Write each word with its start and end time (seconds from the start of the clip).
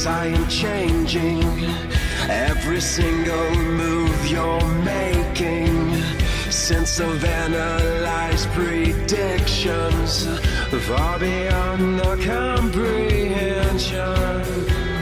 Yes, 0.00 0.06
I 0.06 0.26
am 0.28 0.48
changing 0.48 1.42
every 2.30 2.80
single 2.80 3.54
move 3.54 4.26
you're 4.30 4.68
making. 4.82 5.94
Sense 6.50 7.00
of 7.00 7.22
analyzed 7.22 8.48
predictions 8.52 10.26
far 10.88 11.18
beyond 11.18 11.98
the 11.98 12.16
comprehension. 12.24 13.98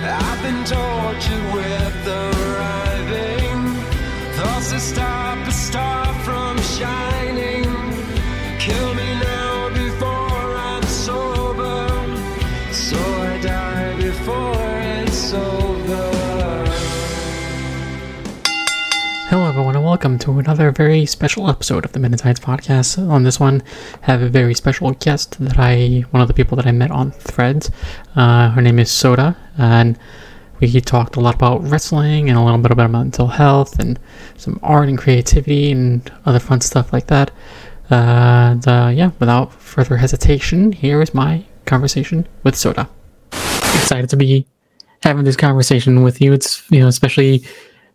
I've 0.03 0.43
been 0.43 0.64
tortured 0.64 1.54
with 1.54 2.04
the 2.04 2.22
arriving 2.49 3.61
thoughts 4.35 4.72
that 4.72 4.80
stop 4.80 5.46
a 5.46 5.53
star 5.53 6.12
from 6.25 6.58
shining. 6.58 7.18
Welcome 19.88 20.18
to 20.18 20.38
another 20.38 20.70
very 20.70 21.06
special 21.06 21.48
episode 21.48 21.86
of 21.86 21.92
the 21.92 21.98
Men 21.98 22.12
In 22.12 22.18
Tights 22.18 22.40
Podcast. 22.40 22.98
On 23.08 23.22
this 23.22 23.40
one, 23.40 23.62
I 24.02 24.04
have 24.04 24.20
a 24.20 24.28
very 24.28 24.52
special 24.52 24.90
guest 24.90 25.40
that 25.40 25.58
I, 25.58 26.04
one 26.11 26.20
of 26.20 26.28
the 26.28 26.34
people 26.34 26.56
that 26.56 26.66
I 26.66 26.72
met 26.72 26.90
on 26.90 27.11
Threads. 27.11 27.70
Uh, 28.14 28.50
her 28.50 28.61
name 28.61 28.78
is 28.78 28.90
Soda, 28.90 29.34
and 29.56 29.98
we 30.61 30.78
talked 30.82 31.16
a 31.16 31.20
lot 31.20 31.36
about 31.36 31.66
wrestling 31.66 32.28
and 32.28 32.38
a 32.38 32.42
little 32.42 32.58
bit 32.58 32.70
about 32.70 32.91
mental 32.91 33.28
health 33.28 33.78
and 33.78 33.98
some 34.36 34.61
art 34.62 34.91
and 34.91 34.98
creativity 34.98 35.72
and 35.72 36.12
other 36.27 36.39
fun 36.39 36.61
stuff 36.61 36.92
like 36.92 37.06
that. 37.06 37.30
And 37.89 38.69
uh, 38.69 38.91
yeah, 38.95 39.12
without 39.19 39.55
further 39.55 39.97
hesitation, 39.97 40.70
here 40.73 41.00
is 41.00 41.14
my 41.14 41.47
conversation 41.64 42.28
with 42.42 42.56
Soda. 42.56 42.91
Excited 43.33 44.11
to 44.11 44.19
be 44.19 44.47
having 45.02 45.25
this 45.25 45.36
conversation 45.36 46.02
with 46.02 46.20
you. 46.20 46.34
It's 46.34 46.70
you 46.70 46.80
know 46.80 46.89
especially 46.89 47.42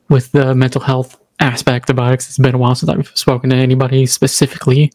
with 0.09 0.31
the 0.31 0.55
mental 0.55 0.81
health 0.81 1.19
aspect 1.43 1.89
about 1.89 2.13
it. 2.13 2.15
it's 2.15 2.37
been 2.37 2.55
a 2.55 2.57
while 2.57 2.75
since 2.75 2.89
I've 2.89 3.11
spoken 3.15 3.49
to 3.49 3.55
anybody 3.55 4.05
specifically 4.05 4.91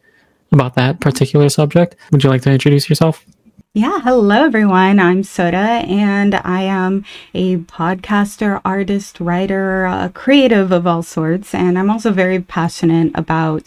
about 0.51 0.75
that 0.75 1.01
particular 1.01 1.49
subject. 1.49 1.97
Would 2.11 2.25
you 2.25 2.31
like 2.31 2.43
to 2.43 2.51
introduce 2.51 2.89
yourself? 2.89 3.25
Yeah, 3.79 4.01
hello 4.01 4.45
everyone. 4.45 4.99
I'm 4.99 5.23
Soda, 5.23 5.57
and 5.87 6.35
I 6.35 6.63
am 6.63 7.05
a 7.33 7.59
podcaster, 7.59 8.61
artist, 8.65 9.21
writer, 9.21 9.85
a 9.85 10.11
creative 10.13 10.73
of 10.73 10.85
all 10.85 11.05
sorts. 11.05 11.55
And 11.55 11.79
I'm 11.79 11.89
also 11.89 12.11
very 12.11 12.41
passionate 12.41 13.13
about 13.15 13.63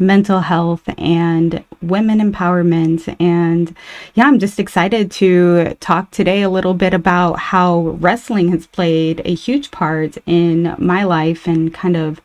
mental 0.00 0.40
health 0.40 0.82
and 0.98 1.64
women 1.80 2.18
empowerment. 2.18 3.14
And 3.20 3.76
yeah, 4.14 4.24
I'm 4.24 4.40
just 4.40 4.58
excited 4.58 5.12
to 5.12 5.74
talk 5.78 6.10
today 6.10 6.42
a 6.42 6.50
little 6.50 6.74
bit 6.74 6.92
about 6.92 7.38
how 7.38 7.96
wrestling 8.00 8.48
has 8.48 8.66
played 8.66 9.22
a 9.24 9.32
huge 9.32 9.70
part 9.70 10.18
in 10.26 10.74
my 10.76 11.04
life 11.04 11.46
and 11.46 11.72
kind 11.72 11.96
of 11.96 12.20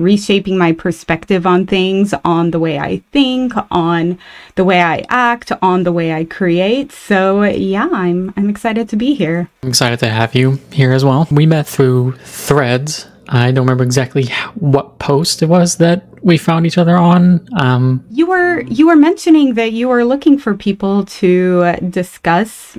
reshaping 0.00 0.58
my 0.58 0.72
perspective 0.72 1.46
on 1.46 1.66
things, 1.66 2.14
on 2.24 2.50
the 2.50 2.58
way 2.58 2.78
I 2.78 3.02
think, 3.12 3.52
on 3.70 4.18
the 4.54 4.64
way 4.64 4.82
I 4.82 5.04
act, 5.08 5.52
on 5.62 5.84
the 5.84 5.92
way 5.92 6.12
I 6.12 6.24
create. 6.24 6.92
So 6.92 7.42
yeah, 7.42 7.88
I'm 7.92 8.32
I'm 8.36 8.48
excited 8.48 8.88
to 8.90 8.96
be 8.96 9.14
here. 9.14 9.48
I'm 9.62 9.68
excited 9.68 9.98
to 10.00 10.08
have 10.08 10.34
you 10.34 10.58
here 10.72 10.92
as 10.92 11.04
well. 11.04 11.28
We 11.30 11.46
met 11.46 11.66
through 11.66 12.12
threads. 12.24 13.06
I 13.32 13.52
don't 13.52 13.64
remember 13.64 13.84
exactly 13.84 14.26
what 14.56 14.98
post 14.98 15.40
it 15.42 15.46
was 15.46 15.76
that 15.76 16.04
we 16.22 16.36
found 16.36 16.66
each 16.66 16.78
other 16.78 16.96
on. 16.96 17.46
Um, 17.56 18.04
You 18.10 18.26
were 18.26 18.62
you 18.62 18.88
were 18.88 18.96
mentioning 18.96 19.54
that 19.54 19.72
you 19.72 19.88
were 19.88 20.04
looking 20.04 20.36
for 20.36 20.54
people 20.54 21.04
to 21.20 21.76
discuss 21.88 22.76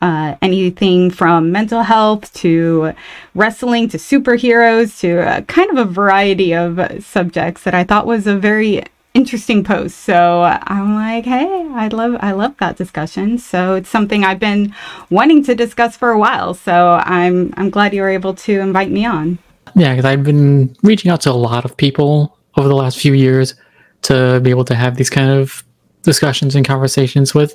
uh, 0.00 0.36
anything 0.40 1.10
from 1.10 1.52
mental 1.52 1.82
health 1.82 2.32
to 2.34 2.92
wrestling 3.34 3.88
to 3.88 3.98
superheroes 3.98 4.98
to 5.00 5.20
uh, 5.20 5.40
kind 5.42 5.70
of 5.70 5.76
a 5.76 5.90
variety 5.90 6.54
of 6.54 6.80
subjects 7.04 7.64
that 7.64 7.74
I 7.74 7.84
thought 7.84 8.06
was 8.06 8.26
a 8.26 8.36
very 8.36 8.82
interesting 9.12 9.62
post. 9.62 9.98
So 10.00 10.42
I'm 10.42 10.94
like, 10.94 11.24
hey, 11.24 11.68
I 11.72 11.88
love 11.88 12.16
I 12.20 12.32
love 12.32 12.56
that 12.58 12.76
discussion. 12.76 13.38
So 13.38 13.74
it's 13.74 13.88
something 13.88 14.24
I've 14.24 14.40
been 14.40 14.74
wanting 15.10 15.44
to 15.44 15.54
discuss 15.54 15.96
for 15.96 16.10
a 16.10 16.18
while. 16.18 16.54
So 16.54 17.00
I'm 17.04 17.52
I'm 17.56 17.70
glad 17.70 17.94
you 17.94 18.02
were 18.02 18.10
able 18.10 18.34
to 18.34 18.60
invite 18.60 18.90
me 18.90 19.06
on. 19.06 19.38
yeah, 19.76 19.92
because 19.92 20.04
I've 20.04 20.24
been 20.24 20.74
reaching 20.82 21.10
out 21.10 21.20
to 21.22 21.30
a 21.30 21.32
lot 21.32 21.64
of 21.64 21.76
people 21.76 22.38
over 22.56 22.68
the 22.68 22.76
last 22.76 22.98
few 22.98 23.12
years 23.12 23.54
to 24.02 24.40
be 24.40 24.50
able 24.50 24.64
to 24.64 24.74
have 24.74 24.96
these 24.96 25.10
kind 25.10 25.30
of 25.30 25.64
discussions 26.02 26.54
and 26.54 26.66
conversations 26.66 27.34
with. 27.34 27.54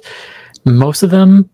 Most 0.65 1.03
of 1.03 1.09
them 1.09 1.49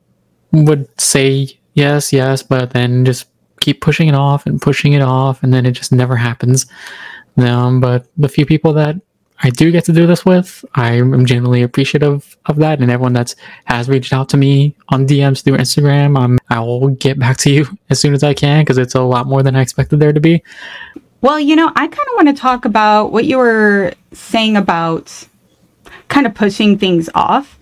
would 0.52 0.88
say 1.00 1.50
yes, 1.74 2.12
yes, 2.12 2.42
but 2.44 2.72
then 2.72 3.06
just 3.06 3.28
keep 3.60 3.82
pushing 3.82 4.08
it 4.08 4.16
off 4.16 4.46
and 4.46 4.62
pushing 4.62 4.94
it 4.94 5.02
off, 5.02 5.44
and 5.44 5.54
then 5.54 5.66
it 5.66 5.72
just 5.72 5.92
never 5.92 6.16
happens. 6.16 6.66
Um, 7.38 7.82
but 7.82 8.08
the 8.18 8.30
few 8.30 8.46
people 8.46 8.74
that 8.74 8.96
I 9.44 9.50
do 9.50 9.72
get 9.72 9.84
to 9.86 9.92
do 9.92 10.08
this 10.08 10.26
with, 10.26 10.64
I 10.76 10.94
am 10.94 11.26
genuinely 11.26 11.62
appreciative 11.62 12.38
of 12.46 12.56
that, 12.58 12.80
and 12.80 12.90
everyone 12.90 13.14
that's 13.14 13.36
has 13.66 13.90
reached 13.90 14.14
out 14.14 14.30
to 14.30 14.38
me 14.38 14.76
on 14.90 15.06
DMs 15.06 15.44
through 15.44 15.58
Instagram, 15.58 16.18
um, 16.18 16.38
I 16.50 16.60
will 16.60 16.90
get 16.90 17.20
back 17.20 17.38
to 17.38 17.52
you 17.52 17.68
as 17.90 18.00
soon 18.00 18.14
as 18.14 18.24
I 18.24 18.34
can 18.34 18.64
because 18.64 18.78
it's 18.78 18.96
a 18.96 19.02
lot 19.02 19.28
more 19.28 19.44
than 19.44 19.56
I 19.56 19.62
expected 19.62 20.00
there 20.00 20.14
to 20.14 20.20
be. 20.20 20.42
Well, 21.22 21.40
you 21.40 21.56
know, 21.56 21.72
I 21.76 21.88
kind 21.88 21.94
of 21.94 22.16
want 22.16 22.28
to 22.30 22.40
talk 22.40 22.66
about 22.66 23.12
what 23.12 23.26
you 23.26 23.38
were 23.38 23.94
saying 24.14 24.58
about 24.58 25.28
kind 26.08 26.28
of 26.28 26.36
pushing 26.36 26.78
things 26.78 27.10
off 27.16 27.55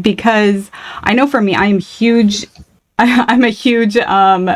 because 0.00 0.70
I 1.02 1.14
know 1.14 1.26
for 1.26 1.40
me, 1.40 1.54
I'm 1.54 1.78
huge. 1.78 2.46
I'm 2.98 3.44
a 3.44 3.50
huge 3.50 3.96
um, 3.96 4.50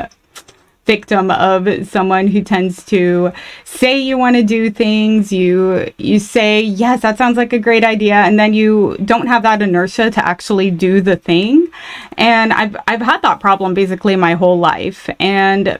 victim 0.84 1.30
of 1.30 1.86
someone 1.88 2.26
who 2.26 2.42
tends 2.42 2.84
to 2.84 3.32
say 3.64 3.98
you 3.98 4.18
want 4.18 4.36
to 4.36 4.42
do 4.42 4.70
things. 4.70 5.32
You 5.32 5.92
you 5.98 6.18
say 6.18 6.60
yes, 6.60 7.02
that 7.02 7.18
sounds 7.18 7.36
like 7.36 7.52
a 7.52 7.58
great 7.58 7.84
idea, 7.84 8.14
and 8.14 8.38
then 8.38 8.54
you 8.54 8.96
don't 9.04 9.26
have 9.26 9.42
that 9.42 9.62
inertia 9.62 10.10
to 10.10 10.28
actually 10.28 10.70
do 10.70 11.00
the 11.00 11.16
thing. 11.16 11.68
And 12.16 12.52
I've 12.52 12.76
I've 12.86 13.02
had 13.02 13.22
that 13.22 13.40
problem 13.40 13.74
basically 13.74 14.16
my 14.16 14.34
whole 14.34 14.58
life, 14.58 15.08
and 15.18 15.78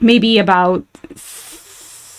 maybe 0.00 0.38
about 0.38 0.84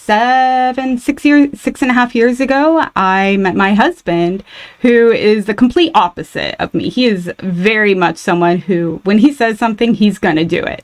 seven, 0.09 0.97
six 0.97 1.23
years, 1.23 1.61
six 1.61 1.83
and 1.83 1.91
a 1.91 1.93
half 1.93 2.15
years 2.15 2.39
ago, 2.39 2.83
I 2.95 3.37
met 3.37 3.55
my 3.55 3.75
husband, 3.75 4.43
who 4.81 5.11
is 5.11 5.45
the 5.45 5.53
complete 5.53 5.91
opposite 5.93 6.55
of 6.59 6.73
me. 6.73 6.89
He 6.89 7.05
is 7.05 7.31
very 7.37 7.93
much 7.93 8.17
someone 8.17 8.57
who, 8.57 9.01
when 9.03 9.19
he 9.19 9.31
says 9.31 9.59
something, 9.59 9.93
he's 9.93 10.17
going 10.17 10.37
to 10.37 10.45
do 10.45 10.63
it. 10.63 10.83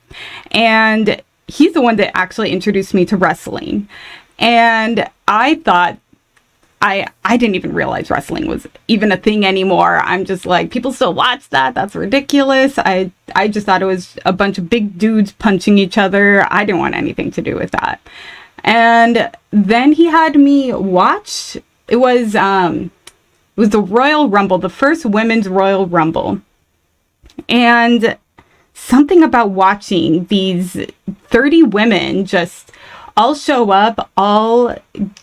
And 0.51 1.23
he's 1.47 1.73
the 1.73 1.81
one 1.81 1.95
that 1.95 2.15
actually 2.15 2.51
introduced 2.51 2.93
me 2.93 3.03
to 3.05 3.17
wrestling. 3.17 3.89
And 4.37 5.09
I 5.27 5.55
thought, 5.55 5.97
I, 6.79 7.07
I 7.23 7.37
didn't 7.37 7.55
even 7.55 7.73
realize 7.73 8.11
wrestling 8.11 8.47
was 8.47 8.67
even 8.87 9.11
a 9.11 9.17
thing 9.17 9.43
anymore. 9.43 10.01
I'm 10.03 10.25
just 10.25 10.45
like, 10.45 10.69
people 10.69 10.93
still 10.93 11.15
watch 11.15 11.49
that. 11.49 11.73
That's 11.73 11.95
ridiculous. 11.95 12.77
I, 12.77 13.09
I 13.35 13.47
just 13.47 13.65
thought 13.65 13.81
it 13.81 13.85
was 13.85 14.19
a 14.23 14.33
bunch 14.33 14.59
of 14.59 14.69
big 14.69 14.99
dudes 14.99 15.31
punching 15.31 15.79
each 15.79 15.97
other. 15.97 16.45
I 16.51 16.63
didn't 16.63 16.77
want 16.77 16.93
anything 16.93 17.31
to 17.31 17.41
do 17.41 17.55
with 17.55 17.71
that. 17.71 17.99
And 18.65 19.29
then 19.51 19.93
he 19.93 20.07
had 20.07 20.35
me 20.35 20.73
watch. 20.73 21.55
It 21.87 21.97
was 21.97 22.35
um, 22.35 22.91
it 23.55 23.59
was 23.59 23.69
the 23.69 23.79
Royal 23.79 24.27
Rumble, 24.27 24.57
the 24.57 24.69
first 24.69 25.05
women's 25.05 25.47
Royal 25.47 25.85
Rumble, 25.85 26.41
and 27.47 28.17
something 28.73 29.21
about 29.21 29.51
watching 29.51 30.25
these 30.25 30.83
thirty 31.27 31.61
women 31.61 32.25
just 32.25 32.71
all 33.15 33.35
show 33.35 33.69
up, 33.69 34.09
all 34.17 34.75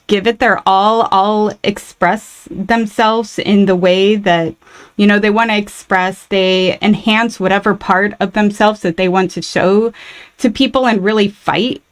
give 0.07 0.29
it 0.29 0.39
their 0.39 0.63
all, 0.65 1.09
all 1.11 1.53
express 1.65 2.47
themselves 2.49 3.41
in 3.41 3.67
the 3.67 3.77
way 3.77 4.15
that 4.15 4.55
you 4.97 5.07
know 5.07 5.19
they 5.19 5.31
want 5.31 5.51
to 5.51 5.57
express. 5.57 6.27
They 6.27 6.79
enhance 6.81 7.41
whatever 7.41 7.75
part 7.75 8.15
of 8.21 8.35
themselves 8.35 8.83
that 8.83 8.97
they 8.97 9.09
want 9.09 9.33
to 9.33 9.43
show 9.43 9.93
to 10.39 10.49
people 10.49 10.87
and 10.87 11.03
really 11.03 11.27
fight 11.27 11.83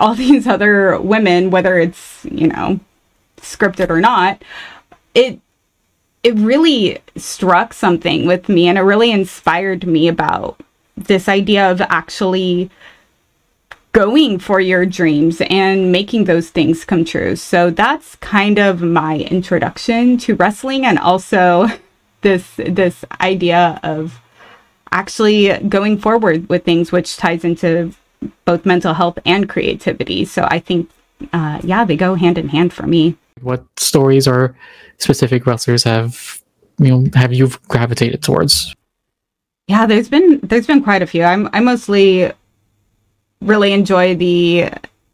all 0.00 0.14
these 0.26 0.46
other 0.46 1.00
women, 1.00 1.50
whether 1.50 1.78
it's, 1.78 2.24
you 2.30 2.48
know, 2.48 2.80
scripted 3.36 3.90
or 3.90 4.00
not, 4.00 4.42
it 5.14 5.40
it 6.22 6.34
really 6.34 6.98
struck 7.16 7.72
something 7.72 8.26
with 8.26 8.48
me 8.48 8.68
and 8.68 8.76
it 8.76 8.82
really 8.82 9.10
inspired 9.10 9.86
me 9.86 10.06
about 10.06 10.60
this 10.94 11.28
idea 11.28 11.70
of 11.70 11.80
actually 11.80 12.70
going 13.92 14.38
for 14.38 14.60
your 14.60 14.86
dreams 14.86 15.40
and 15.48 15.90
making 15.90 16.24
those 16.24 16.50
things 16.50 16.84
come 16.84 17.04
true. 17.04 17.34
So 17.36 17.70
that's 17.70 18.16
kind 18.16 18.58
of 18.58 18.82
my 18.82 19.16
introduction 19.18 20.18
to 20.18 20.34
wrestling 20.34 20.84
and 20.84 20.98
also 20.98 21.68
this 22.20 22.56
this 22.56 23.04
idea 23.20 23.80
of 23.82 24.20
actually 24.92 25.56
going 25.68 25.96
forward 25.98 26.48
with 26.48 26.64
things 26.64 26.92
which 26.92 27.16
ties 27.16 27.44
into 27.44 27.94
both 28.44 28.66
mental 28.66 28.94
health 28.94 29.18
and 29.24 29.48
creativity. 29.48 30.24
So 30.24 30.46
I 30.50 30.58
think 30.58 30.90
uh, 31.32 31.60
yeah, 31.62 31.84
they 31.84 31.96
go 31.96 32.14
hand 32.14 32.38
in 32.38 32.48
hand 32.48 32.72
for 32.72 32.86
me. 32.86 33.16
What 33.42 33.64
stories 33.78 34.26
or 34.26 34.56
specific 34.98 35.46
wrestlers 35.46 35.84
have 35.84 36.40
you 36.78 36.90
know 36.90 37.06
have 37.14 37.32
you 37.32 37.50
gravitated 37.68 38.22
towards? 38.22 38.74
yeah, 39.70 39.86
there's 39.86 40.08
been 40.08 40.40
there's 40.42 40.66
been 40.66 40.82
quite 40.82 41.00
a 41.00 41.06
few. 41.06 41.22
I'm 41.22 41.48
I 41.52 41.60
mostly 41.60 42.32
really 43.40 43.72
enjoy 43.72 44.16
the 44.16 44.68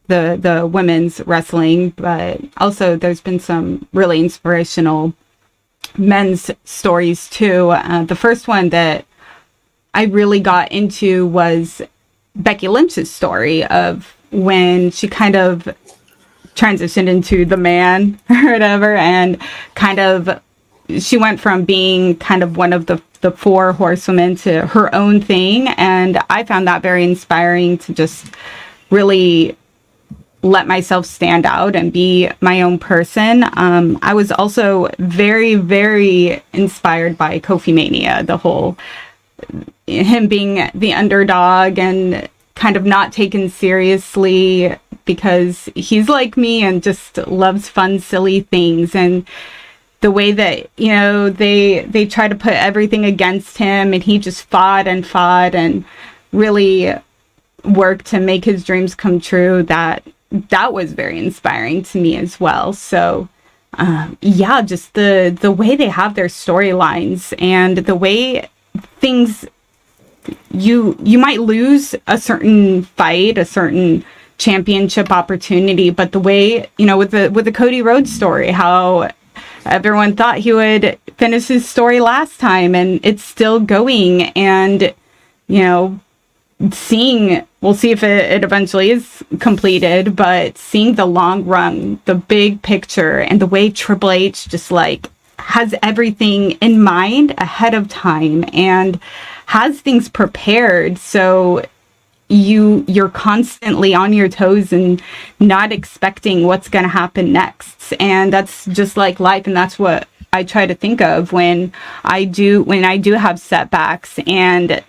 the 0.06 0.38
the 0.40 0.66
women's 0.66 1.20
wrestling, 1.26 1.90
but 1.90 2.40
also 2.56 2.96
there's 2.96 3.20
been 3.20 3.38
some 3.38 3.86
really 3.92 4.18
inspirational 4.18 5.12
men's 5.98 6.50
stories 6.64 7.28
too. 7.28 7.68
Uh, 7.68 8.04
the 8.04 8.16
first 8.16 8.48
one 8.48 8.70
that 8.70 9.04
I 9.92 10.04
really 10.04 10.40
got 10.40 10.72
into 10.72 11.26
was 11.26 11.82
Becky 12.36 12.68
Lynch's 12.68 13.10
story 13.10 13.64
of 13.64 14.14
when 14.30 14.90
she 14.90 15.08
kind 15.08 15.36
of 15.36 15.68
transitioned 16.54 17.08
into 17.08 17.44
the 17.44 17.56
man 17.56 18.18
or 18.30 18.52
whatever 18.52 18.96
and 18.96 19.40
kind 19.74 19.98
of 19.98 20.40
she 20.98 21.18
went 21.18 21.40
from 21.40 21.64
being 21.64 22.16
kind 22.16 22.42
of 22.42 22.56
one 22.56 22.72
of 22.72 22.86
the 22.86 23.00
the 23.20 23.30
four 23.30 23.72
horsewomen 23.72 24.36
to 24.36 24.66
her 24.66 24.94
own 24.94 25.20
thing 25.20 25.68
and 25.68 26.18
I 26.30 26.44
found 26.44 26.68
that 26.68 26.82
very 26.82 27.04
inspiring 27.04 27.78
to 27.78 27.92
just 27.92 28.26
really 28.90 29.56
let 30.42 30.66
myself 30.66 31.06
stand 31.06 31.44
out 31.44 31.74
and 31.74 31.92
be 31.92 32.30
my 32.40 32.62
own 32.62 32.78
person. 32.78 33.44
Um, 33.54 33.98
I 34.02 34.14
was 34.14 34.30
also 34.30 34.88
very, 34.98 35.56
very 35.56 36.42
inspired 36.52 37.18
by 37.18 37.40
Kofi 37.40 37.74
Mania, 37.74 38.22
the 38.22 38.36
whole 38.36 38.76
him 39.86 40.28
being 40.28 40.70
the 40.74 40.92
underdog 40.92 41.78
and 41.78 42.28
kind 42.54 42.76
of 42.76 42.84
not 42.84 43.12
taken 43.12 43.48
seriously 43.48 44.74
because 45.04 45.68
he's 45.74 46.08
like 46.08 46.36
me 46.36 46.62
and 46.62 46.82
just 46.82 47.16
loves 47.28 47.68
fun, 47.68 48.00
silly 48.00 48.40
things. 48.40 48.94
And 48.94 49.26
the 50.00 50.10
way 50.10 50.32
that 50.32 50.68
you 50.76 50.88
know 50.88 51.30
they 51.30 51.84
they 51.84 52.06
try 52.06 52.28
to 52.28 52.34
put 52.34 52.52
everything 52.52 53.04
against 53.04 53.56
him, 53.58 53.94
and 53.94 54.02
he 54.02 54.18
just 54.18 54.44
fought 54.44 54.86
and 54.86 55.06
fought 55.06 55.54
and 55.54 55.84
really 56.32 56.92
worked 57.64 58.06
to 58.06 58.20
make 58.20 58.44
his 58.44 58.64
dreams 58.64 58.94
come 58.94 59.20
true. 59.20 59.62
That 59.62 60.02
that 60.30 60.72
was 60.72 60.92
very 60.92 61.18
inspiring 61.18 61.82
to 61.84 62.00
me 62.00 62.16
as 62.16 62.38
well. 62.38 62.72
So. 62.72 63.28
Um, 63.78 64.16
yeah, 64.22 64.62
just 64.62 64.94
the 64.94 65.36
the 65.38 65.50
way 65.50 65.76
they 65.76 65.88
have 65.88 66.14
their 66.14 66.28
storylines 66.28 67.34
and 67.42 67.76
the 67.76 67.94
way 67.94 68.48
things 69.00 69.46
you 70.50 70.96
you 71.02 71.18
might 71.18 71.40
lose 71.40 71.94
a 72.06 72.18
certain 72.18 72.82
fight, 72.82 73.38
a 73.38 73.44
certain 73.44 74.04
championship 74.38 75.10
opportunity, 75.10 75.90
but 75.90 76.12
the 76.12 76.20
way 76.20 76.68
you 76.78 76.86
know 76.86 76.98
with 76.98 77.10
the 77.10 77.30
with 77.30 77.44
the 77.44 77.52
Cody 77.52 77.82
Rhodes 77.82 78.12
story, 78.12 78.50
how 78.50 79.10
everyone 79.64 80.16
thought 80.16 80.38
he 80.38 80.52
would 80.52 80.98
finish 81.16 81.48
his 81.48 81.68
story 81.68 82.00
last 82.00 82.38
time, 82.38 82.74
and 82.74 83.00
it's 83.02 83.22
still 83.22 83.60
going, 83.60 84.22
and 84.36 84.94
you 85.48 85.62
know 85.62 86.00
seeing 86.72 87.46
we'll 87.60 87.74
see 87.74 87.90
if 87.90 88.02
it, 88.02 88.30
it, 88.32 88.44
eventually 88.44 88.90
is 88.90 89.22
completed 89.40 90.16
but 90.16 90.56
seeing 90.56 90.94
the 90.94 91.04
long 91.04 91.44
run 91.44 92.00
the 92.06 92.14
big 92.14 92.62
picture 92.62 93.18
and 93.18 93.40
the 93.40 93.46
way 93.46 93.68
triple 93.68 94.10
h 94.10 94.48
just 94.48 94.70
like 94.70 95.10
has 95.46 95.76
everything 95.80 96.50
in 96.60 96.82
mind 96.82 97.32
ahead 97.38 97.72
of 97.72 97.88
time 97.88 98.44
and 98.52 98.98
has 99.46 99.80
things 99.80 100.08
prepared. 100.08 100.98
So 100.98 101.64
you 102.28 102.84
you're 102.88 103.08
constantly 103.08 103.94
on 103.94 104.12
your 104.12 104.28
toes 104.28 104.72
and 104.72 105.00
not 105.38 105.70
expecting 105.70 106.44
what's 106.44 106.68
going 106.68 106.82
to 106.82 106.88
happen 106.88 107.32
next. 107.32 107.94
And 108.00 108.32
that's 108.32 108.66
just 108.66 108.96
like 108.96 109.20
life 109.20 109.46
and 109.46 109.56
that's 109.56 109.78
what 109.78 110.08
I 110.32 110.42
try 110.42 110.66
to 110.66 110.74
think 110.74 111.00
of 111.00 111.32
when 111.32 111.72
I 112.02 112.24
do 112.24 112.64
when 112.64 112.84
I 112.84 112.96
do 112.96 113.12
have 113.12 113.38
setbacks 113.38 114.18
and 114.26 114.82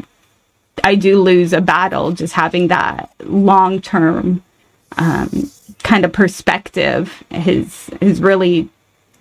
I 0.83 0.95
do 0.95 1.21
lose 1.21 1.53
a 1.53 1.61
battle 1.61 2.13
just 2.13 2.33
having 2.33 2.69
that 2.69 3.11
long 3.23 3.79
term 3.79 4.41
um, 4.97 5.51
kind 5.83 6.03
of 6.03 6.11
perspective 6.11 7.23
has 7.29 7.91
has 8.01 8.19
really 8.21 8.69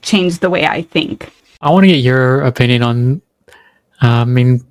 changed 0.07 0.41
the 0.41 0.49
way 0.49 0.67
I 0.67 0.83
think. 0.83 1.31
I 1.61 1.71
want 1.71 1.85
to 1.85 1.89
get 1.89 1.99
your 1.99 2.43
opinion 2.43 2.83
on. 2.83 3.23
Uh, 4.03 4.23
I 4.23 4.25
mean, 4.25 4.65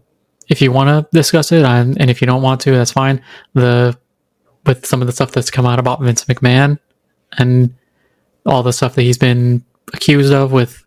if 0.50 0.62
you 0.62 0.72
want 0.72 0.90
to 0.90 1.08
discuss 1.16 1.52
it, 1.52 1.64
and, 1.64 2.00
and 2.00 2.10
if 2.10 2.22
you 2.22 2.28
don't 2.28 2.42
want 2.42 2.62
to, 2.62 2.72
that's 2.72 2.92
fine. 2.92 3.22
The 3.54 3.98
with 4.66 4.86
some 4.86 5.02
of 5.02 5.08
the 5.08 5.14
stuff 5.14 5.32
that's 5.32 5.52
come 5.52 5.66
out 5.66 5.78
about 5.78 6.02
Vince 6.02 6.26
McMahon 6.26 6.80
and 7.38 7.76
all 8.48 8.64
the 8.64 8.74
stuff 8.74 8.96
that 8.96 9.04
he's 9.04 9.18
been 9.18 9.64
accused 9.94 10.34
of 10.34 10.52
with 10.52 10.84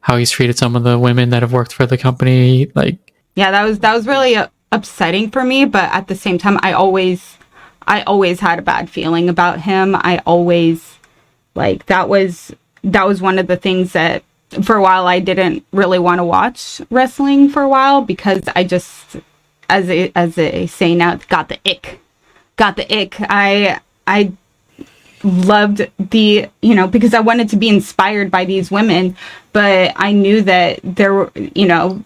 how 0.00 0.16
he's 0.18 0.30
treated 0.30 0.58
some 0.58 0.76
of 0.76 0.82
the 0.82 0.98
women 0.98 1.30
that 1.30 1.40
have 1.40 1.52
worked 1.52 1.72
for 1.72 1.86
the 1.86 1.96
company, 1.96 2.70
like 2.74 2.98
yeah, 3.36 3.50
that 3.50 3.64
was 3.64 3.78
that 3.80 3.94
was 3.94 4.06
really 4.06 4.36
uh, 4.36 4.48
upsetting 4.72 5.30
for 5.30 5.42
me. 5.44 5.64
But 5.64 5.90
at 5.92 6.08
the 6.08 6.14
same 6.14 6.38
time, 6.38 6.58
I 6.62 6.72
always 6.72 7.38
I 7.86 8.02
always 8.02 8.40
had 8.40 8.58
a 8.58 8.62
bad 8.62 8.90
feeling 8.90 9.28
about 9.28 9.60
him. 9.60 9.94
I 9.94 10.20
always 10.26 10.98
like 11.54 11.86
that 11.86 12.08
was 12.08 12.54
that 12.84 13.06
was 13.06 13.20
one 13.20 13.38
of 13.38 13.46
the 13.46 13.56
things 13.56 13.92
that 13.92 14.22
for 14.62 14.76
a 14.76 14.82
while 14.82 15.06
I 15.06 15.20
didn't 15.20 15.64
really 15.72 15.98
want 15.98 16.18
to 16.20 16.24
watch 16.24 16.80
wrestling 16.90 17.48
for 17.48 17.62
a 17.62 17.68
while 17.68 18.02
because 18.02 18.42
I 18.54 18.64
just 18.64 19.16
as 19.68 19.88
a 19.88 20.12
as 20.14 20.36
they 20.36 20.66
say 20.66 20.94
now 20.94 21.16
got 21.28 21.48
the 21.48 21.58
ick. 21.68 22.00
Got 22.56 22.76
the 22.76 23.02
ick. 23.02 23.16
I 23.20 23.80
I 24.06 24.32
loved 25.24 25.90
the 25.98 26.48
you 26.62 26.74
know 26.74 26.86
because 26.86 27.14
I 27.14 27.20
wanted 27.20 27.48
to 27.50 27.56
be 27.56 27.68
inspired 27.68 28.30
by 28.30 28.44
these 28.44 28.70
women 28.70 29.16
but 29.52 29.92
I 29.96 30.12
knew 30.12 30.42
that 30.42 30.80
there 30.82 31.14
were 31.14 31.32
you 31.34 31.66
know 31.66 32.04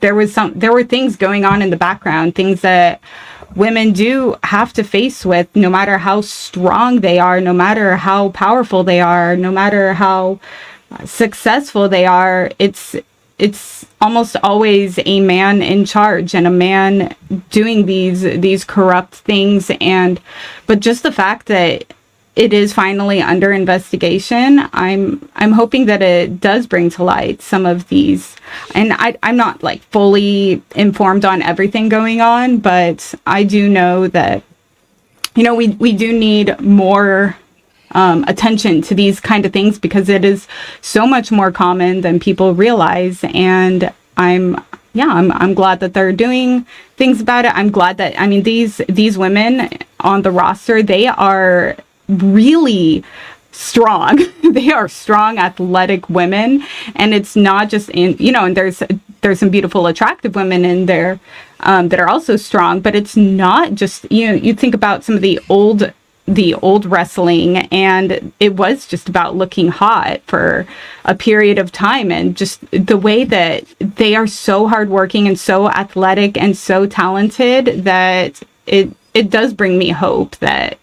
there 0.00 0.14
was 0.14 0.32
some 0.32 0.54
there 0.54 0.72
were 0.72 0.84
things 0.84 1.16
going 1.16 1.44
on 1.44 1.62
in 1.62 1.70
the 1.70 1.76
background 1.76 2.34
things 2.34 2.62
that 2.62 3.00
women 3.56 3.92
do 3.92 4.36
have 4.42 4.72
to 4.72 4.82
face 4.82 5.24
with 5.24 5.48
no 5.54 5.70
matter 5.70 5.98
how 5.98 6.20
strong 6.20 7.00
they 7.00 7.18
are 7.18 7.40
no 7.40 7.52
matter 7.52 7.96
how 7.96 8.28
powerful 8.30 8.84
they 8.84 9.00
are 9.00 9.36
no 9.36 9.50
matter 9.50 9.94
how 9.94 10.38
uh, 10.94 11.06
successful 11.06 11.88
they 11.88 12.06
are, 12.06 12.50
it's 12.58 12.94
it's 13.38 13.84
almost 14.00 14.36
always 14.44 14.98
a 15.04 15.20
man 15.20 15.60
in 15.60 15.84
charge 15.84 16.34
and 16.34 16.46
a 16.46 16.50
man 16.50 17.14
doing 17.50 17.86
these 17.86 18.22
these 18.22 18.64
corrupt 18.64 19.14
things. 19.14 19.70
And 19.80 20.20
but 20.66 20.80
just 20.80 21.02
the 21.02 21.12
fact 21.12 21.46
that 21.46 21.92
it 22.36 22.52
is 22.52 22.72
finally 22.72 23.20
under 23.22 23.52
investigation 23.52 24.60
i'm 24.72 25.28
i'm 25.36 25.52
hoping 25.52 25.86
that 25.86 26.02
it 26.02 26.40
does 26.40 26.66
bring 26.66 26.90
to 26.90 27.04
light 27.04 27.40
some 27.40 27.66
of 27.66 27.88
these 27.88 28.36
and 28.74 28.92
i 28.94 29.16
i'm 29.22 29.36
not 29.36 29.62
like 29.62 29.82
fully 29.82 30.62
informed 30.74 31.24
on 31.24 31.42
everything 31.42 31.88
going 31.88 32.20
on 32.20 32.58
but 32.58 33.14
i 33.26 33.42
do 33.44 33.68
know 33.68 34.08
that 34.08 34.42
you 35.34 35.42
know 35.42 35.54
we 35.54 35.68
we 35.68 35.92
do 35.92 36.12
need 36.12 36.60
more 36.60 37.36
um, 37.94 38.24
attention 38.26 38.82
to 38.82 38.94
these 38.94 39.20
kind 39.20 39.46
of 39.46 39.52
things 39.52 39.78
because 39.78 40.08
it 40.08 40.24
is 40.24 40.46
so 40.80 41.06
much 41.06 41.30
more 41.30 41.50
common 41.50 42.00
than 42.00 42.20
people 42.20 42.54
realize. 42.54 43.24
And 43.32 43.92
I'm 44.16 44.62
yeah, 44.92 45.08
I'm 45.08 45.32
I'm 45.32 45.54
glad 45.54 45.80
that 45.80 45.94
they're 45.94 46.12
doing 46.12 46.66
things 46.96 47.20
about 47.20 47.44
it. 47.44 47.52
I'm 47.54 47.70
glad 47.70 47.96
that 47.98 48.20
I 48.20 48.26
mean 48.26 48.42
these 48.42 48.78
these 48.88 49.16
women 49.16 49.70
on 50.00 50.22
the 50.22 50.30
roster, 50.30 50.82
they 50.82 51.06
are 51.06 51.76
really 52.08 53.04
strong. 53.52 54.20
they 54.52 54.70
are 54.70 54.88
strong, 54.88 55.38
athletic 55.38 56.08
women, 56.08 56.64
and 56.96 57.14
it's 57.14 57.36
not 57.36 57.68
just 57.68 57.88
in 57.90 58.16
you 58.18 58.32
know. 58.32 58.44
And 58.44 58.56
there's 58.56 58.82
there's 59.20 59.40
some 59.40 59.50
beautiful, 59.50 59.86
attractive 59.86 60.34
women 60.34 60.64
in 60.64 60.86
there 60.86 61.18
um, 61.60 61.88
that 61.88 62.00
are 62.00 62.08
also 62.08 62.36
strong, 62.36 62.80
but 62.80 62.94
it's 62.94 63.16
not 63.16 63.74
just 63.74 64.10
you 64.10 64.28
know. 64.28 64.34
You 64.34 64.54
think 64.54 64.74
about 64.74 65.04
some 65.04 65.14
of 65.14 65.22
the 65.22 65.40
old 65.48 65.92
the 66.26 66.54
old 66.54 66.86
wrestling 66.86 67.58
and 67.70 68.32
it 68.40 68.56
was 68.56 68.86
just 68.86 69.10
about 69.10 69.36
looking 69.36 69.68
hot 69.68 70.22
for 70.22 70.66
a 71.04 71.14
period 71.14 71.58
of 71.58 71.70
time 71.70 72.10
and 72.10 72.34
just 72.34 72.60
the 72.70 72.96
way 72.96 73.24
that 73.24 73.62
they 73.78 74.14
are 74.14 74.26
so 74.26 74.66
hardworking 74.66 75.28
and 75.28 75.38
so 75.38 75.68
athletic 75.68 76.38
and 76.38 76.56
so 76.56 76.86
talented 76.86 77.84
that 77.84 78.42
it 78.66 78.90
it 79.12 79.28
does 79.28 79.52
bring 79.52 79.76
me 79.76 79.90
hope 79.90 80.34
that 80.36 80.78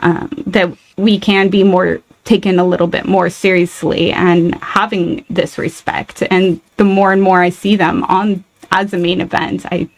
um, 0.00 0.30
that 0.46 0.70
we 0.96 1.18
can 1.18 1.48
be 1.48 1.62
more 1.62 2.00
taken 2.24 2.58
a 2.58 2.64
little 2.64 2.86
bit 2.86 3.06
more 3.06 3.30
seriously 3.30 4.12
and 4.12 4.54
having 4.56 5.24
this 5.30 5.58
respect 5.58 6.22
and 6.30 6.60
the 6.76 6.84
more 6.84 7.12
and 7.12 7.22
more 7.22 7.42
I 7.42 7.50
see 7.50 7.76
them 7.76 8.04
on 8.04 8.44
as 8.70 8.92
a 8.92 8.98
main 8.98 9.20
event 9.20 9.64
I 9.70 9.88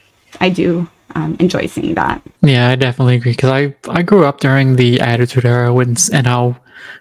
I 0.40 0.48
do 0.48 0.88
um, 1.14 1.36
enjoy 1.40 1.66
seeing 1.66 1.94
that. 1.94 2.22
Yeah, 2.40 2.70
I 2.70 2.76
definitely 2.76 3.16
agree 3.16 3.32
because 3.32 3.50
I 3.50 3.74
I 3.88 4.02
grew 4.02 4.24
up 4.24 4.40
during 4.40 4.76
the 4.76 5.00
Attitude 5.00 5.44
Era 5.44 5.72
when, 5.72 5.96
and 6.12 6.26
how 6.26 6.56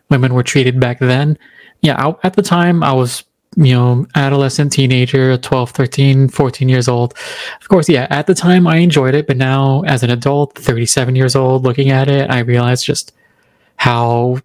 women 0.09 0.33
were 0.33 0.43
treated 0.43 0.79
back 0.79 0.99
then. 0.99 1.37
Yeah, 1.81 1.95
I, 1.95 2.15
at 2.23 2.35
the 2.35 2.41
time 2.41 2.83
I 2.83 2.93
was 2.93 3.23
you 3.57 3.73
know 3.73 4.05
adolescent 4.15 4.71
teenager 4.71 5.37
12 5.37 5.71
13 5.71 6.29
14 6.29 6.69
years 6.69 6.87
old 6.87 7.13
of 7.59 7.67
course 7.67 7.89
yeah 7.89 8.07
at 8.09 8.25
the 8.25 8.33
time 8.33 8.65
i 8.65 8.77
enjoyed 8.77 9.13
it 9.13 9.27
but 9.27 9.35
now 9.35 9.81
as 9.81 10.03
an 10.03 10.09
adult 10.09 10.57
37 10.57 11.17
years 11.17 11.35
old 11.35 11.63
looking 11.63 11.89
at 11.89 12.07
it 12.07 12.29
i 12.29 12.39
realized 12.39 12.85
just 12.85 13.13
how 13.75 14.37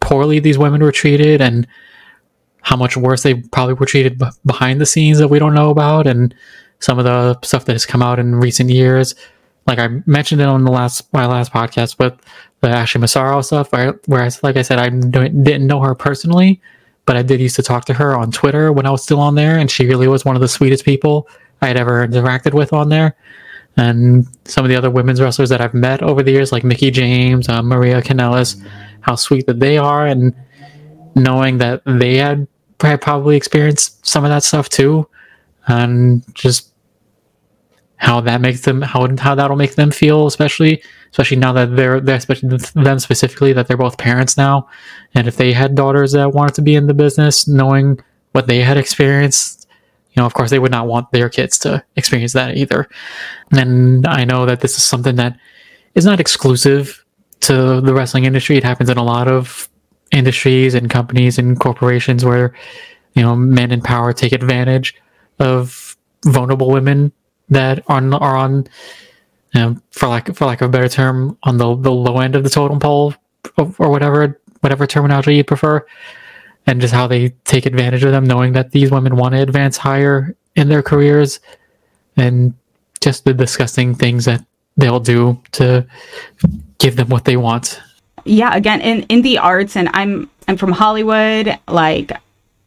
poorly 0.00 0.38
these 0.38 0.58
women 0.58 0.82
were 0.82 0.92
treated 0.92 1.40
and 1.40 1.66
how 2.60 2.76
much 2.76 2.96
worse 2.96 3.22
they 3.22 3.34
probably 3.34 3.74
were 3.74 3.86
treated 3.86 4.20
behind 4.46 4.80
the 4.80 4.86
scenes 4.86 5.18
that 5.18 5.28
we 5.28 5.38
don't 5.38 5.54
know 5.54 5.70
about 5.70 6.06
and 6.06 6.34
some 6.80 6.98
of 6.98 7.04
the 7.04 7.38
stuff 7.40 7.64
that 7.64 7.72
has 7.72 7.86
come 7.86 8.02
out 8.02 8.18
in 8.18 8.34
recent 8.36 8.70
years. 8.70 9.14
Like 9.66 9.78
I 9.78 9.88
mentioned 10.06 10.40
it 10.40 10.48
on 10.48 10.64
the 10.64 10.70
last 10.70 11.10
my 11.12 11.26
last 11.26 11.52
podcast, 11.52 11.96
but 11.96 12.20
the 12.60 12.68
Ashley 12.68 13.00
Massaro 13.00 13.40
stuff, 13.42 13.72
where, 13.72 13.98
whereas 14.06 14.42
like 14.42 14.56
I 14.56 14.62
said, 14.62 14.78
I 14.78 14.88
didn't 14.88 15.66
know 15.66 15.80
her 15.80 15.94
personally, 15.94 16.60
but 17.06 17.16
I 17.16 17.22
did 17.22 17.40
used 17.40 17.56
to 17.56 17.62
talk 17.62 17.84
to 17.86 17.94
her 17.94 18.16
on 18.16 18.30
Twitter 18.30 18.72
when 18.72 18.86
I 18.86 18.90
was 18.90 19.02
still 19.02 19.20
on 19.20 19.34
there, 19.34 19.58
and 19.58 19.70
she 19.70 19.86
really 19.86 20.08
was 20.08 20.24
one 20.24 20.36
of 20.36 20.40
the 20.40 20.48
sweetest 20.48 20.84
people 20.84 21.28
I 21.62 21.68
had 21.68 21.76
ever 21.76 22.06
interacted 22.06 22.54
with 22.54 22.72
on 22.72 22.88
there. 22.88 23.14
And 23.76 24.26
some 24.44 24.64
of 24.64 24.68
the 24.68 24.76
other 24.76 24.90
women's 24.90 25.20
wrestlers 25.20 25.48
that 25.48 25.60
I've 25.60 25.74
met 25.74 26.02
over 26.02 26.22
the 26.22 26.30
years, 26.30 26.52
like 26.52 26.64
Mickie 26.64 26.90
James, 26.90 27.48
uh, 27.48 27.62
Maria 27.62 28.00
Kanellis, 28.00 28.62
how 29.00 29.16
sweet 29.16 29.46
that 29.46 29.60
they 29.60 29.78
are, 29.78 30.06
and 30.06 30.34
knowing 31.14 31.58
that 31.58 31.82
they 31.84 32.16
had 32.16 32.46
probably 32.78 33.36
experienced 33.36 34.06
some 34.06 34.24
of 34.24 34.30
that 34.30 34.44
stuff 34.44 34.68
too, 34.68 35.08
and 35.66 36.22
just 36.34 36.73
how 37.96 38.20
that 38.20 38.40
makes 38.40 38.62
them 38.62 38.82
how 38.82 39.08
how 39.16 39.34
that'll 39.34 39.56
make 39.56 39.76
them 39.76 39.90
feel, 39.90 40.26
especially 40.26 40.82
especially 41.10 41.36
now 41.36 41.52
that 41.52 41.76
they're 41.76 42.00
they're 42.00 42.16
especially 42.16 42.48
them 42.74 42.98
specifically 42.98 43.52
that 43.52 43.68
they're 43.68 43.76
both 43.76 43.98
parents 43.98 44.36
now, 44.36 44.68
and 45.14 45.28
if 45.28 45.36
they 45.36 45.52
had 45.52 45.74
daughters 45.74 46.12
that 46.12 46.32
wanted 46.32 46.54
to 46.54 46.62
be 46.62 46.74
in 46.74 46.86
the 46.86 46.94
business, 46.94 47.46
knowing 47.46 47.98
what 48.32 48.46
they 48.46 48.60
had 48.60 48.76
experienced, 48.76 49.68
you 50.12 50.20
know, 50.20 50.26
of 50.26 50.34
course 50.34 50.50
they 50.50 50.58
would 50.58 50.72
not 50.72 50.86
want 50.86 51.10
their 51.12 51.28
kids 51.28 51.58
to 51.60 51.82
experience 51.96 52.32
that 52.32 52.56
either. 52.56 52.88
And 53.52 54.06
I 54.06 54.24
know 54.24 54.44
that 54.46 54.60
this 54.60 54.76
is 54.76 54.82
something 54.82 55.16
that 55.16 55.36
is 55.94 56.04
not 56.04 56.20
exclusive 56.20 57.04
to 57.40 57.80
the 57.80 57.94
wrestling 57.94 58.24
industry. 58.24 58.56
It 58.56 58.64
happens 58.64 58.90
in 58.90 58.96
a 58.96 59.04
lot 59.04 59.28
of 59.28 59.68
industries 60.10 60.74
and 60.74 60.90
companies 60.90 61.38
and 61.38 61.58
corporations 61.58 62.24
where 62.24 62.54
you 63.14 63.22
know 63.22 63.36
men 63.36 63.70
in 63.70 63.80
power 63.80 64.12
take 64.12 64.32
advantage 64.32 64.94
of 65.38 65.96
vulnerable 66.24 66.70
women 66.70 67.12
that 67.54 67.82
are 67.88 67.96
on, 67.96 68.14
are 68.14 68.36
on 68.36 68.66
you 69.54 69.60
know, 69.60 69.76
for 69.90 70.08
like 70.08 70.34
for 70.34 70.52
of 70.52 70.62
a 70.62 70.68
better 70.68 70.88
term 70.88 71.38
on 71.44 71.56
the 71.58 71.76
the 71.76 71.92
low 71.92 72.18
end 72.18 72.34
of 72.34 72.42
the 72.42 72.50
totem 72.50 72.80
pole 72.80 73.14
or 73.78 73.90
whatever 73.90 74.40
whatever 74.60 74.86
terminology 74.86 75.36
you 75.36 75.44
prefer 75.44 75.84
and 76.66 76.80
just 76.80 76.94
how 76.94 77.06
they 77.06 77.28
take 77.44 77.66
advantage 77.66 78.02
of 78.02 78.10
them 78.10 78.24
knowing 78.24 78.52
that 78.54 78.70
these 78.72 78.90
women 78.90 79.16
want 79.16 79.34
to 79.34 79.40
advance 79.40 79.76
higher 79.76 80.34
in 80.56 80.68
their 80.68 80.82
careers 80.82 81.40
and 82.16 82.54
just 83.00 83.24
the 83.24 83.34
disgusting 83.34 83.94
things 83.94 84.24
that 84.24 84.44
they'll 84.76 85.00
do 85.00 85.40
to 85.52 85.86
give 86.78 86.96
them 86.96 87.08
what 87.08 87.24
they 87.24 87.36
want. 87.36 87.80
Yeah 88.24 88.56
again 88.56 88.80
in 88.80 89.02
in 89.04 89.22
the 89.22 89.38
arts 89.38 89.76
and 89.76 89.90
i'm 89.92 90.30
i'm 90.48 90.56
from 90.56 90.72
hollywood 90.72 91.58
like 91.68 92.12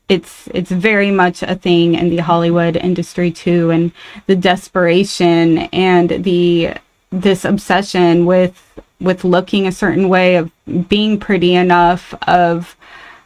it's 0.10 0.48
it's 0.54 0.72
very 0.72 1.12
much 1.12 1.44
a 1.44 1.56
thing 1.56 1.96
in 1.96 2.10
the 2.10 2.18
hollywood 2.18 2.78
industry 2.78 3.30
too 3.30 3.70
and 3.72 3.92
the 4.28 4.36
desperation 4.36 5.58
and 5.74 6.24
the 6.24 6.74
this 7.12 7.46
obsession 7.46 8.26
with 8.26 8.82
with 9.00 9.24
looking 9.24 9.68
a 9.68 9.72
certain 9.72 10.10
way 10.10 10.36
of 10.36 10.52
being 10.90 11.20
pretty 11.20 11.54
enough 11.54 12.14
of 12.28 12.76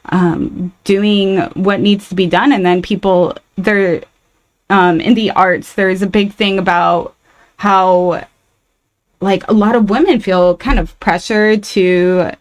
um, 0.06 0.74
doing 0.84 1.40
what 1.54 1.80
needs 1.80 2.10
to 2.10 2.16
be 2.16 2.28
done. 2.28 2.52
And 2.52 2.66
then 2.66 2.82
people 2.82 3.36
there 3.56 4.04
um, 4.70 5.00
in 5.02 5.14
the 5.14 5.32
arts 5.32 5.74
there's 5.74 6.02
a 6.02 6.08
big 6.08 6.34
thing 6.34 6.60
about 6.60 7.16
how 7.58 8.26
like 9.20 9.48
a 9.48 9.54
lot 9.54 9.76
of 9.76 9.90
women 9.90 10.20
feel 10.20 10.58
kind 10.58 10.80
of 10.80 11.00
pressured 11.00 11.64
to 11.64 12.32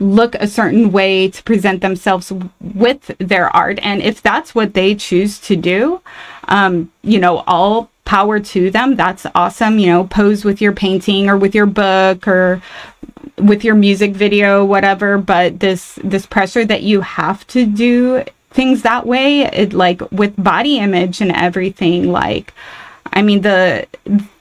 look 0.00 0.34
a 0.36 0.46
certain 0.46 0.92
way 0.92 1.28
to 1.28 1.42
present 1.42 1.80
themselves 1.80 2.32
with 2.60 3.16
their 3.18 3.54
art. 3.54 3.78
And 3.82 4.02
if 4.02 4.22
that's 4.22 4.54
what 4.54 4.74
they 4.74 4.94
choose 4.94 5.38
to 5.40 5.56
do 5.56 6.00
um, 6.48 6.90
you 7.02 7.18
know 7.18 7.44
all 7.46 7.90
power 8.04 8.40
to 8.40 8.70
them. 8.70 8.96
That's 8.96 9.26
awesome. 9.34 9.78
You 9.78 9.88
know 9.88 10.04
pose 10.04 10.44
with 10.44 10.60
your 10.60 10.72
painting 10.72 11.28
or 11.28 11.36
with 11.36 11.54
your 11.54 11.66
book 11.66 12.26
or 12.26 12.60
with 13.36 13.64
your 13.64 13.74
music 13.74 14.12
video 14.12 14.64
whatever. 14.64 15.18
But 15.18 15.60
this 15.60 15.98
this 16.02 16.26
pressure 16.26 16.64
that 16.64 16.82
you 16.82 17.02
have 17.02 17.46
to 17.48 17.66
do 17.66 18.24
things 18.50 18.80
that 18.82 19.06
way 19.06 19.42
it 19.42 19.74
like 19.74 20.00
with 20.10 20.34
body 20.42 20.78
image 20.78 21.20
and 21.20 21.30
everything 21.32 22.10
like 22.10 22.54
i 23.12 23.20
mean 23.20 23.42
the 23.42 23.86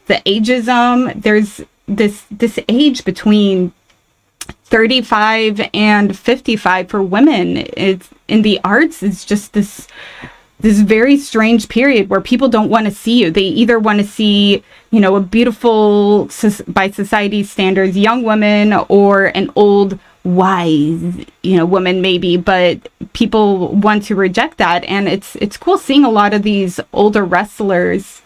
the 0.06 0.22
ageism 0.26 1.22
there's 1.22 1.62
this 1.90 2.24
this 2.32 2.58
age 2.70 3.04
between 3.04 3.74
35 4.66 5.70
and 5.74 6.18
55 6.18 6.90
for 6.90 7.02
women. 7.02 7.66
It's 7.78 8.10
in 8.28 8.42
the 8.42 8.60
arts 8.64 9.02
it's 9.04 9.24
just 9.24 9.54
this 9.54 9.88
this 10.60 10.80
very 10.80 11.18
strange 11.18 11.70
period 11.70 12.10
where 12.10 12.20
people 12.20 12.50
don't 12.50 12.70
want 12.70 12.86
to 12.86 12.92
see 12.92 13.22
you. 13.22 13.32
They 13.32 13.42
either 13.42 13.80
want 13.80 14.00
to 14.00 14.06
see 14.06 14.64
you 14.92 15.00
know 15.00 15.16
a 15.16 15.22
beautiful 15.22 16.30
by 16.68 16.90
society 16.92 17.44
standards 17.44 17.98
young 17.98 18.24
woman 18.24 18.74
or 18.90 19.26
an 19.28 19.52
old 19.56 20.00
wise 20.24 21.26
you 21.42 21.56
know 21.56 21.66
woman 21.66 22.02
maybe 22.02 22.36
but 22.36 22.90
people 23.14 23.76
want 23.76 24.04
to 24.04 24.16
reject 24.16 24.58
that. 24.58 24.84
And 24.86 25.08
it's 25.08 25.36
it's 25.38 25.58
cool 25.58 25.78
seeing 25.78 26.04
a 26.04 26.10
lot 26.10 26.34
of 26.34 26.44
these 26.44 26.80
older 26.94 27.24
wrestlers 27.24 28.22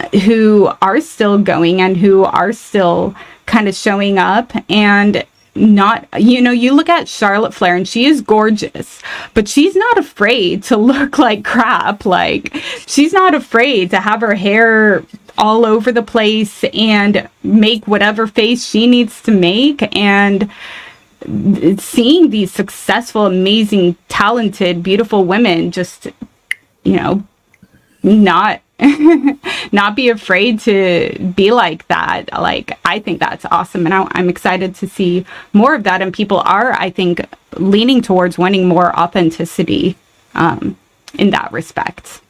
uh, 0.00 0.08
who 0.20 0.72
are 0.82 1.00
still 1.00 1.38
going 1.38 1.80
and 1.80 1.96
who 1.96 2.24
are 2.24 2.52
still 2.52 3.14
kind 3.46 3.68
of 3.68 3.74
showing 3.74 4.18
up. 4.18 4.52
And 4.68 5.24
not 5.54 6.08
you 6.18 6.40
know 6.40 6.50
you 6.50 6.74
look 6.74 6.88
at 6.88 7.08
Charlotte 7.08 7.54
Flair 7.54 7.76
and 7.76 7.86
she 7.86 8.06
is 8.06 8.20
gorgeous 8.20 9.00
but 9.34 9.48
she's 9.48 9.76
not 9.76 9.98
afraid 9.98 10.62
to 10.64 10.76
look 10.92 11.18
like 11.18 11.44
crap. 11.44 12.04
Like 12.04 12.54
she's 12.86 13.12
not 13.12 13.34
afraid 13.34 13.90
to 13.90 14.00
have 14.00 14.20
her 14.20 14.34
hair 14.34 15.04
all 15.36 15.66
over 15.66 15.90
the 15.90 16.02
place 16.02 16.64
and 16.72 17.28
make 17.42 17.86
whatever 17.86 18.26
face 18.26 18.64
she 18.64 18.86
needs 18.86 19.20
to 19.22 19.32
make. 19.32 19.96
And 19.96 20.50
seeing 21.80 22.30
these 22.30 22.52
successful 22.52 23.26
amazing 23.26 23.96
talented 24.08 24.82
beautiful 24.82 25.24
women 25.24 25.70
just 25.70 26.06
you 26.84 26.96
know 26.96 27.22
not 28.02 28.60
not 29.72 29.94
be 29.94 30.08
afraid 30.08 30.60
to 30.60 31.32
be 31.36 31.52
like 31.52 31.86
that. 31.88 32.32
Like, 32.32 32.78
I 32.84 32.98
think 32.98 33.20
that's 33.20 33.44
awesome. 33.46 33.86
And 33.86 33.94
I, 33.94 34.08
am 34.14 34.28
excited 34.28 34.74
to 34.76 34.88
see 34.88 35.24
more 35.52 35.74
of 35.74 35.84
that. 35.84 36.02
And 36.02 36.12
people 36.12 36.38
are, 36.40 36.72
I 36.72 36.90
think, 36.90 37.24
leaning 37.56 38.02
towards 38.02 38.36
wanting 38.36 38.66
more 38.66 38.98
authenticity 38.98 39.96
um, 40.34 40.76
in 41.18 41.30
that 41.30 41.52
respect. 41.52 42.20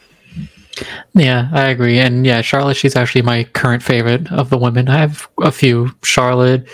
Yeah, 1.15 1.49
I 1.53 1.69
agree. 1.69 1.99
And 1.99 2.27
yeah, 2.27 2.43
Charlotte, 2.43 2.77
she's 2.77 2.97
actually 2.97 3.23
my 3.23 3.45
current 3.45 3.83
favorite 3.83 4.31
of 4.33 4.51
the 4.51 4.59
women. 4.59 4.89
I 4.89 4.99
have 4.99 5.29
a 5.43 5.53
few 5.53 5.95
Charlotte, 6.03 6.67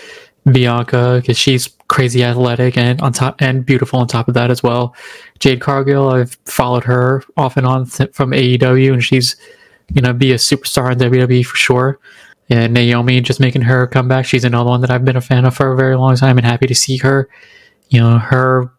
Bianca, 0.51 1.19
because 1.21 1.37
she's 1.37 1.69
crazy 1.89 2.25
athletic 2.25 2.77
and 2.77 3.01
on 3.03 3.13
top 3.13 3.43
and 3.43 3.67
beautiful 3.67 3.99
on 3.99 4.07
top 4.07 4.29
of 4.29 4.35
that 4.35 4.51
as 4.51 4.63
well. 4.63 4.95
Jade 5.39 5.61
Cargill, 5.61 6.09
I've 6.09 6.39
followed 6.45 6.85
her 6.85 7.23
off 7.37 7.57
and 7.57 7.67
on 7.67 7.87
from 7.87 8.31
AEW, 8.31 8.93
and 8.93 9.05
she's 9.05 9.37
gonna 9.93 10.15
be 10.15 10.33
a 10.33 10.37
superstar 10.37 10.93
in 10.93 10.99
WWE 10.99 11.45
for 11.45 11.57
sure. 11.57 11.99
And 12.49 12.75
Naomi 12.75 13.21
just 13.21 13.39
making 13.39 13.63
her 13.63 13.87
comeback. 13.87 14.27
She's 14.27 14.45
another 14.45 14.71
one 14.71 14.81
that 14.81 14.91
I've 14.91 15.05
been 15.05 15.17
a 15.17 15.21
fan 15.21 15.45
of 15.45 15.55
for 15.55 15.73
a 15.73 15.77
very 15.77 15.97
long 15.97 16.17
time 16.17 16.37
and 16.37 16.45
happy 16.45 16.67
to 16.67 16.75
see 16.75 16.97
her, 16.97 17.29
you 17.91 18.01
know, 18.01 18.19
her 18.19 18.73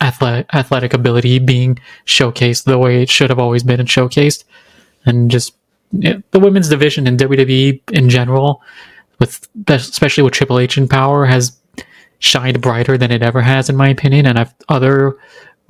athletic, 0.00 0.46
athletic 0.52 0.92
ability 0.92 1.38
being 1.38 1.78
showcased 2.04 2.64
the 2.64 2.78
way 2.78 3.02
it 3.02 3.08
should 3.08 3.30
have 3.30 3.38
always 3.38 3.62
been 3.62 3.78
and 3.78 3.88
showcased. 3.88 4.42
And 5.04 5.30
just 5.30 5.54
the 5.92 6.22
women's 6.34 6.68
division 6.68 7.06
in 7.06 7.16
WWE 7.16 7.80
in 7.92 8.08
general, 8.08 8.60
with 9.20 9.48
especially 9.68 10.24
with 10.24 10.32
Triple 10.32 10.58
H 10.58 10.76
in 10.76 10.88
power, 10.88 11.24
has 11.24 11.56
shined 12.18 12.60
brighter 12.60 12.98
than 12.98 13.10
it 13.12 13.22
ever 13.22 13.40
has, 13.40 13.68
in 13.68 13.76
my 13.76 13.88
opinion. 13.88 14.26
And 14.26 14.38
I've 14.38 14.54
other 14.68 15.16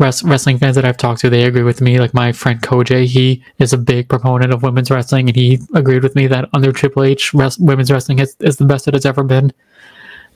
wrestling 0.02 0.58
fans 0.58 0.76
that 0.76 0.84
I've 0.84 0.96
talked 0.96 1.20
to, 1.20 1.30
they 1.30 1.44
agree 1.44 1.62
with 1.62 1.80
me. 1.80 1.98
Like 1.98 2.12
my 2.12 2.32
friend 2.32 2.60
Koj, 2.60 3.06
he 3.06 3.42
is 3.58 3.72
a 3.72 3.78
big 3.78 4.08
proponent 4.08 4.52
of 4.52 4.62
women's 4.62 4.90
wrestling, 4.90 5.28
and 5.28 5.36
he 5.36 5.58
agreed 5.74 6.02
with 6.02 6.14
me 6.14 6.26
that 6.26 6.48
under 6.52 6.72
Triple 6.72 7.04
H, 7.04 7.32
res- 7.32 7.58
women's 7.58 7.90
wrestling 7.90 8.18
is, 8.18 8.36
is 8.40 8.56
the 8.56 8.64
best 8.64 8.84
that 8.84 8.94
it's 8.94 9.06
ever 9.06 9.22
been. 9.22 9.52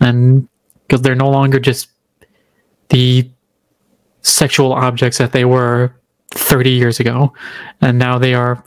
And 0.00 0.48
because 0.86 1.02
they're 1.02 1.14
no 1.14 1.30
longer 1.30 1.58
just 1.58 1.88
the 2.90 3.28
sexual 4.22 4.72
objects 4.72 5.18
that 5.18 5.32
they 5.32 5.44
were 5.44 5.94
30 6.32 6.70
years 6.70 7.00
ago. 7.00 7.32
And 7.80 7.98
now 7.98 8.18
they 8.18 8.34
are, 8.34 8.62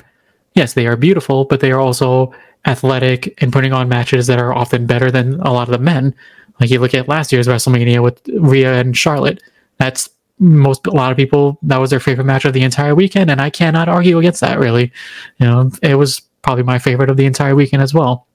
yes, 0.55 0.73
they 0.73 0.87
are 0.87 0.95
beautiful, 0.95 1.45
but 1.45 1.59
they 1.59 1.71
are 1.71 1.79
also 1.79 2.33
athletic 2.65 3.33
and 3.41 3.53
putting 3.53 3.73
on 3.73 3.87
matches 3.87 4.27
that 4.27 4.39
are 4.39 4.53
often 4.53 4.85
better 4.85 5.11
than 5.11 5.39
a 5.41 5.53
lot 5.53 5.67
of 5.67 5.71
the 5.71 5.83
men. 5.83 6.13
Like 6.59 6.69
you 6.69 6.79
look 6.79 6.93
at 6.93 7.07
last 7.07 7.31
year's 7.31 7.47
WrestleMania 7.47 8.03
with 8.03 8.21
Rhea 8.39 8.79
and 8.79 8.95
Charlotte. 8.97 9.41
That's 9.77 10.09
most 10.39 10.87
a 10.87 10.91
lot 10.91 11.11
of 11.11 11.17
people 11.17 11.59
that 11.63 11.77
was 11.77 11.89
their 11.89 11.99
favorite 11.99 12.25
match 12.25 12.45
of 12.45 12.53
the 12.53 12.63
entire 12.63 12.95
weekend, 12.95 13.29
and 13.29 13.41
I 13.41 13.49
cannot 13.49 13.89
argue 13.89 14.17
against 14.17 14.41
that. 14.41 14.59
Really, 14.59 14.91
you 15.37 15.45
know, 15.45 15.71
it 15.81 15.95
was 15.95 16.21
probably 16.41 16.63
my 16.63 16.79
favorite 16.79 17.09
of 17.09 17.17
the 17.17 17.25
entire 17.25 17.55
weekend 17.55 17.83
as 17.83 17.93
well. 17.93 18.27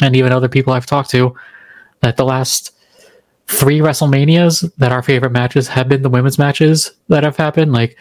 And 0.00 0.14
even 0.14 0.32
other 0.32 0.48
people 0.48 0.72
I've 0.72 0.86
talked 0.86 1.10
to, 1.10 1.34
that 2.00 2.16
the 2.16 2.24
last 2.24 2.72
three 3.48 3.78
WrestleManias 3.78 4.70
that 4.76 4.92
our 4.92 5.02
favorite 5.02 5.32
matches 5.32 5.68
have 5.68 5.88
been 5.88 6.02
the 6.02 6.10
women's 6.10 6.38
matches 6.38 6.92
that 7.08 7.22
have 7.22 7.36
happened, 7.36 7.72
like 7.72 7.96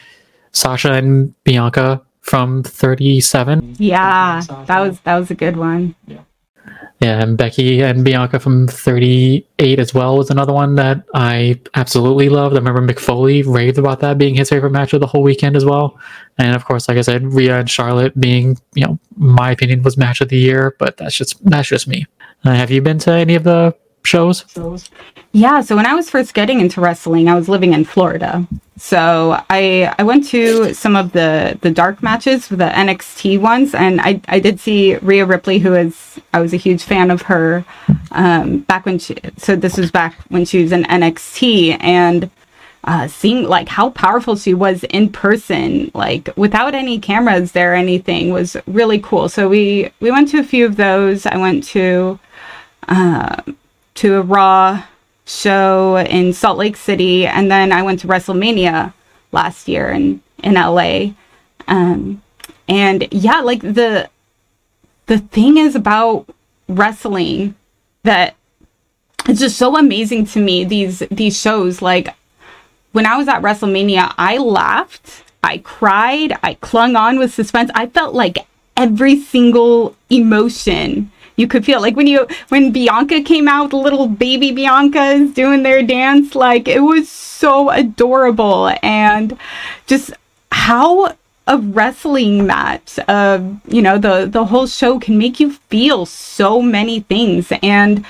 Sasha 0.51 0.93
and 0.93 1.33
Bianca 1.43 2.01
from 2.21 2.63
37. 2.63 3.75
Yeah, 3.77 4.41
that 4.65 4.79
was 4.79 4.99
that 5.01 5.17
was 5.17 5.31
a 5.31 5.35
good 5.35 5.57
one. 5.57 5.95
Yeah, 6.07 6.21
and 7.05 7.37
Becky 7.37 7.81
and 7.81 8.03
Bianca 8.03 8.39
from 8.39 8.67
38 8.67 9.79
as 9.79 9.93
well 9.93 10.17
was 10.17 10.29
another 10.29 10.53
one 10.53 10.75
that 10.75 11.03
I 11.13 11.59
absolutely 11.75 12.29
loved. 12.29 12.55
I 12.55 12.59
remember 12.59 12.81
Mick 12.81 12.99
Foley 12.99 13.43
raved 13.43 13.77
about 13.77 13.99
that 14.01 14.17
being 14.17 14.35
his 14.35 14.49
favorite 14.49 14.71
match 14.71 14.93
of 14.93 14.99
the 14.99 15.07
whole 15.07 15.23
weekend 15.23 15.55
as 15.55 15.65
well. 15.65 15.97
And 16.37 16.55
of 16.55 16.65
course, 16.65 16.87
like 16.89 16.97
I 16.97 17.01
said, 17.01 17.23
Rhea 17.23 17.59
and 17.59 17.69
Charlotte 17.69 18.19
being, 18.19 18.57
you 18.73 18.85
know, 18.85 18.99
my 19.15 19.51
opinion 19.51 19.83
was 19.83 19.97
match 19.97 20.21
of 20.21 20.29
the 20.29 20.37
year, 20.37 20.75
but 20.79 20.97
that's 20.97 21.15
just 21.15 21.43
that's 21.45 21.69
just 21.69 21.87
me. 21.87 22.05
Uh, 22.43 22.53
have 22.53 22.71
you 22.71 22.81
been 22.81 22.99
to 22.99 23.11
any 23.11 23.35
of 23.35 23.43
the 23.43 23.75
shows? 24.05 24.45
Yeah, 25.31 25.61
so 25.61 25.75
when 25.75 25.85
I 25.85 25.93
was 25.93 26.09
first 26.09 26.33
getting 26.33 26.61
into 26.61 26.79
wrestling, 26.79 27.27
I 27.27 27.35
was 27.35 27.49
living 27.49 27.73
in 27.73 27.83
Florida. 27.83 28.47
So 28.77 29.41
I 29.49 29.93
I 29.97 30.03
went 30.03 30.27
to 30.29 30.73
some 30.73 30.95
of 30.95 31.11
the 31.13 31.57
the 31.61 31.71
dark 31.71 32.03
matches, 32.03 32.47
the 32.47 32.69
NXT 32.69 33.39
ones, 33.39 33.73
and 33.73 34.01
I 34.01 34.21
I 34.27 34.39
did 34.39 34.59
see 34.59 34.95
Rhea 34.97 35.25
Ripley, 35.25 35.59
who 35.59 35.73
is 35.73 36.19
I 36.33 36.39
was 36.39 36.53
a 36.53 36.57
huge 36.57 36.83
fan 36.83 37.11
of 37.11 37.23
her 37.23 37.65
um, 38.11 38.59
back 38.59 38.85
when 38.85 38.99
she. 38.99 39.15
So 39.37 39.55
this 39.55 39.77
was 39.77 39.91
back 39.91 40.15
when 40.29 40.45
she 40.45 40.61
was 40.61 40.71
in 40.71 40.83
NXT, 40.83 41.77
and 41.81 42.29
uh, 42.85 43.07
seeing 43.07 43.43
like 43.43 43.67
how 43.67 43.89
powerful 43.89 44.35
she 44.35 44.53
was 44.53 44.83
in 44.85 45.11
person, 45.11 45.89
like 45.93 46.29
without 46.35 46.75
any 46.75 46.99
cameras 46.99 47.53
there 47.53 47.71
or 47.71 47.75
anything, 47.75 48.31
was 48.31 48.55
really 48.67 48.99
cool. 48.99 49.27
So 49.29 49.49
we 49.49 49.91
we 50.01 50.11
went 50.11 50.29
to 50.29 50.39
a 50.39 50.43
few 50.43 50.65
of 50.65 50.75
those. 50.75 51.25
I 51.25 51.37
went 51.37 51.63
to 51.75 52.19
uh, 52.87 53.41
to 53.95 54.15
a 54.15 54.21
Raw 54.21 54.83
show 55.25 55.97
in 55.97 56.33
Salt 56.33 56.57
Lake 56.57 56.77
City, 56.77 57.25
and 57.25 57.49
then 57.51 57.71
I 57.71 57.81
went 57.83 57.99
to 58.01 58.07
WrestleMania 58.07 58.93
last 59.31 59.67
year 59.67 59.89
in 59.89 60.21
in 60.43 60.53
LA. 60.53 61.11
Um, 61.67 62.21
and 62.67 63.07
yeah, 63.11 63.41
like 63.41 63.61
the 63.61 64.09
the 65.07 65.19
thing 65.19 65.57
is 65.57 65.75
about 65.75 66.27
wrestling 66.67 67.55
that 68.03 68.35
it's 69.27 69.39
just 69.39 69.57
so 69.57 69.77
amazing 69.77 70.25
to 70.25 70.39
me 70.39 70.63
these 70.63 70.99
these 71.09 71.39
shows 71.39 71.81
like 71.81 72.15
when 72.95 73.05
I 73.05 73.17
was 73.17 73.27
at 73.27 73.41
WrestleMania, 73.41 74.13
I 74.17 74.37
laughed, 74.37 75.25
I 75.43 75.57
cried, 75.57 76.31
I 76.41 76.53
clung 76.53 76.95
on 76.95 77.19
with 77.19 77.33
suspense. 77.33 77.69
I 77.75 77.87
felt 77.87 78.15
like 78.15 78.47
every 78.77 79.19
single 79.19 79.97
emotion 80.09 81.11
you 81.35 81.47
could 81.47 81.65
feel 81.65 81.81
like 81.81 81.95
when 81.95 82.07
you 82.07 82.27
when 82.49 82.71
Bianca 82.71 83.21
came 83.21 83.47
out, 83.47 83.73
little 83.73 84.07
baby 84.07 84.51
Biancas 84.51 85.33
doing 85.33 85.63
their 85.63 85.83
dance, 85.83 86.35
like 86.35 86.67
it 86.67 86.81
was 86.81 87.09
so 87.09 87.69
adorable. 87.69 88.73
And 88.81 89.37
just 89.87 90.11
how 90.51 91.15
a 91.47 91.59
wrestling 91.59 92.47
match 92.47 92.97
uh 93.07 93.39
you 93.67 93.79
know 93.79 93.99
the 93.99 94.25
the 94.25 94.45
whole 94.45 94.65
show 94.65 94.97
can 94.97 95.15
make 95.15 95.39
you 95.39 95.51
feel 95.51 96.05
so 96.05 96.61
many 96.61 97.01
things. 97.01 97.51
And 97.61 98.05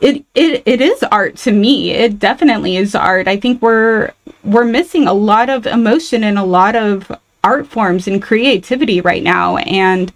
it, 0.00 0.24
it 0.34 0.62
it 0.66 0.80
is 0.80 1.02
art 1.04 1.36
to 1.38 1.52
me. 1.52 1.90
It 1.90 2.18
definitely 2.18 2.76
is 2.76 2.94
art. 2.94 3.28
I 3.28 3.36
think 3.38 3.62
we're 3.62 4.12
we're 4.44 4.64
missing 4.64 5.06
a 5.06 5.12
lot 5.12 5.48
of 5.48 5.66
emotion 5.66 6.24
and 6.24 6.38
a 6.38 6.44
lot 6.44 6.76
of 6.76 7.10
art 7.42 7.66
forms 7.66 8.06
and 8.08 8.20
creativity 8.22 9.00
right 9.00 9.22
now. 9.22 9.56
And 9.58 10.12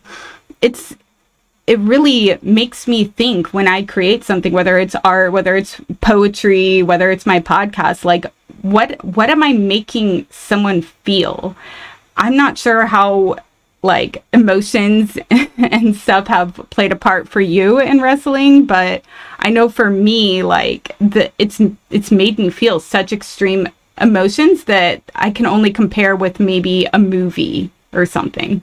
it's 0.60 0.94
it 1.70 1.78
really 1.78 2.36
makes 2.42 2.88
me 2.88 3.04
think 3.04 3.54
when 3.54 3.68
I 3.68 3.84
create 3.84 4.24
something, 4.24 4.52
whether 4.52 4.76
it's 4.76 4.96
art, 5.04 5.30
whether 5.30 5.54
it's 5.54 5.80
poetry, 6.00 6.82
whether 6.82 7.12
it's 7.12 7.26
my 7.26 7.38
podcast, 7.38 8.04
like 8.04 8.26
what 8.62 9.02
what 9.04 9.30
am 9.30 9.44
I 9.44 9.52
making 9.52 10.26
someone 10.30 10.82
feel? 10.82 11.54
I'm 12.16 12.36
not 12.36 12.58
sure 12.58 12.86
how 12.86 13.36
like 13.82 14.24
emotions 14.32 15.16
and 15.30 15.94
stuff 15.94 16.26
have 16.26 16.56
played 16.70 16.90
a 16.90 16.96
part 16.96 17.28
for 17.28 17.40
you 17.40 17.78
in 17.78 18.02
wrestling, 18.02 18.66
but 18.66 19.04
I 19.38 19.50
know 19.50 19.68
for 19.68 19.90
me, 19.90 20.42
like 20.42 20.96
the 20.98 21.30
it's 21.38 21.60
it's 21.88 22.10
made 22.10 22.36
me 22.36 22.50
feel 22.50 22.80
such 22.80 23.12
extreme 23.12 23.68
emotions 24.00 24.64
that 24.64 25.04
I 25.14 25.30
can 25.30 25.46
only 25.46 25.72
compare 25.72 26.16
with 26.16 26.40
maybe 26.40 26.88
a 26.92 26.98
movie 26.98 27.70
or 27.92 28.06
something. 28.06 28.62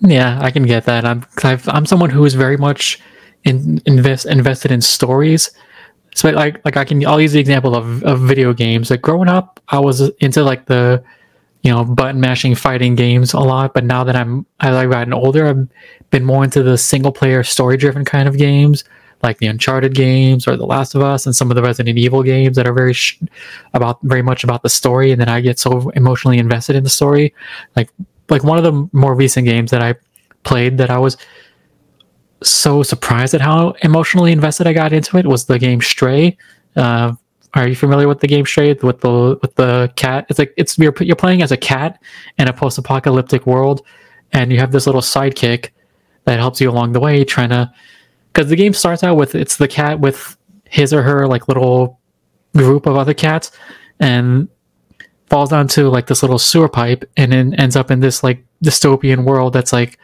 Yeah, 0.00 0.38
I 0.40 0.50
can 0.50 0.64
get 0.64 0.84
that. 0.84 1.04
I'm 1.04 1.24
I've, 1.42 1.68
I'm 1.68 1.86
someone 1.86 2.10
who 2.10 2.24
is 2.24 2.34
very 2.34 2.56
much 2.56 3.00
in, 3.44 3.80
invest 3.86 4.26
invested 4.26 4.70
in 4.70 4.80
stories. 4.80 5.50
So 6.14 6.30
like 6.30 6.62
like 6.64 6.76
I 6.76 6.84
can 6.84 7.04
I'll 7.06 7.20
use 7.20 7.32
the 7.32 7.40
example 7.40 7.74
of, 7.74 8.02
of 8.04 8.20
video 8.20 8.52
games. 8.52 8.90
Like 8.90 9.02
growing 9.02 9.28
up, 9.28 9.60
I 9.68 9.78
was 9.78 10.00
into 10.20 10.42
like 10.42 10.66
the 10.66 11.02
you 11.62 11.70
know 11.70 11.84
button 11.84 12.20
mashing 12.20 12.54
fighting 12.54 12.94
games 12.94 13.32
a 13.32 13.40
lot. 13.40 13.72
But 13.74 13.84
now 13.84 14.04
that 14.04 14.16
I'm 14.16 14.46
as 14.60 14.76
I've 14.76 14.90
gotten 14.90 15.12
older, 15.12 15.46
I've 15.46 15.68
been 16.10 16.24
more 16.24 16.44
into 16.44 16.62
the 16.62 16.76
single 16.76 17.12
player 17.12 17.42
story 17.42 17.76
driven 17.76 18.04
kind 18.04 18.28
of 18.28 18.36
games, 18.36 18.84
like 19.22 19.38
the 19.38 19.46
Uncharted 19.46 19.94
games 19.94 20.46
or 20.46 20.56
The 20.56 20.66
Last 20.66 20.94
of 20.94 21.02
Us, 21.02 21.24
and 21.24 21.34
some 21.34 21.50
of 21.50 21.54
the 21.54 21.62
Resident 21.62 21.96
Evil 21.96 22.22
games 22.22 22.56
that 22.56 22.66
are 22.66 22.74
very 22.74 22.92
sh- 22.92 23.18
about 23.72 23.98
very 24.02 24.22
much 24.22 24.44
about 24.44 24.62
the 24.62 24.68
story. 24.68 25.12
And 25.12 25.20
then 25.20 25.30
I 25.30 25.40
get 25.40 25.58
so 25.58 25.88
emotionally 25.90 26.38
invested 26.38 26.76
in 26.76 26.84
the 26.84 26.90
story, 26.90 27.34
like 27.76 27.90
like 28.28 28.44
one 28.44 28.58
of 28.58 28.64
the 28.64 28.88
more 28.92 29.14
recent 29.14 29.46
games 29.46 29.70
that 29.70 29.82
I 29.82 29.94
played 30.44 30.78
that 30.78 30.90
I 30.90 30.98
was 30.98 31.16
so 32.42 32.82
surprised 32.82 33.34
at 33.34 33.40
how 33.40 33.74
emotionally 33.82 34.32
invested 34.32 34.66
I 34.66 34.72
got 34.72 34.92
into 34.92 35.16
it 35.16 35.26
was 35.26 35.46
the 35.46 35.58
game 35.58 35.80
Stray. 35.80 36.36
Uh, 36.76 37.12
are 37.54 37.68
you 37.68 37.76
familiar 37.76 38.08
with 38.08 38.20
the 38.20 38.26
game 38.26 38.46
Stray 38.46 38.72
with 38.74 39.00
the 39.00 39.38
with 39.42 39.54
the 39.56 39.92
cat? 39.96 40.26
It's 40.28 40.38
like 40.38 40.54
it's 40.56 40.78
you're 40.78 40.94
you're 41.00 41.16
playing 41.16 41.42
as 41.42 41.52
a 41.52 41.56
cat 41.56 42.02
in 42.38 42.48
a 42.48 42.52
post-apocalyptic 42.52 43.46
world, 43.46 43.82
and 44.32 44.50
you 44.50 44.58
have 44.58 44.72
this 44.72 44.86
little 44.86 45.02
sidekick 45.02 45.70
that 46.24 46.38
helps 46.38 46.60
you 46.60 46.70
along 46.70 46.92
the 46.92 47.00
way, 47.00 47.24
trying 47.24 47.50
to 47.50 47.70
because 48.32 48.48
the 48.48 48.56
game 48.56 48.72
starts 48.72 49.04
out 49.04 49.16
with 49.16 49.34
it's 49.34 49.56
the 49.56 49.68
cat 49.68 50.00
with 50.00 50.36
his 50.64 50.94
or 50.94 51.02
her 51.02 51.26
like 51.26 51.48
little 51.48 52.00
group 52.56 52.86
of 52.86 52.96
other 52.96 53.14
cats, 53.14 53.52
and 54.00 54.48
falls 55.32 55.50
onto 55.50 55.88
like 55.88 56.08
this 56.08 56.22
little 56.22 56.38
sewer 56.38 56.68
pipe 56.68 57.10
and 57.16 57.32
then 57.32 57.54
ends 57.54 57.74
up 57.74 57.90
in 57.90 58.00
this 58.00 58.22
like 58.22 58.44
dystopian 58.62 59.24
world 59.24 59.54
that's 59.54 59.72
like 59.72 59.98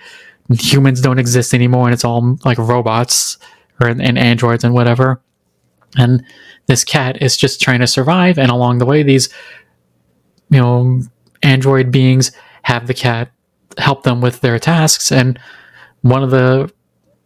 humans 0.59 1.03
don't 1.03 1.19
exist 1.19 1.53
anymore 1.53 1.85
and 1.85 1.93
it's 1.93 2.03
all 2.03 2.39
like 2.47 2.57
robots 2.57 3.37
or 3.79 3.89
and 3.89 4.19
androids 4.19 4.65
and 4.65 4.73
whatever. 4.73 5.21
And 5.99 6.25
this 6.67 6.83
cat 6.83 7.21
is 7.21 7.37
just 7.37 7.61
trying 7.61 7.81
to 7.81 7.87
survive 7.87 8.39
and 8.39 8.51
along 8.51 8.79
the 8.79 8.87
way 8.87 9.03
these 9.03 9.29
you 10.49 10.61
know 10.61 11.03
android 11.43 11.93
beings 11.93 12.33
have 12.63 12.87
the 12.87 12.95
cat 12.95 13.31
help 13.77 14.05
them 14.05 14.23
with 14.23 14.41
their 14.41 14.59
tasks 14.59 15.13
and 15.13 15.39
one 16.01 16.23
of 16.23 16.31
the 16.31 16.73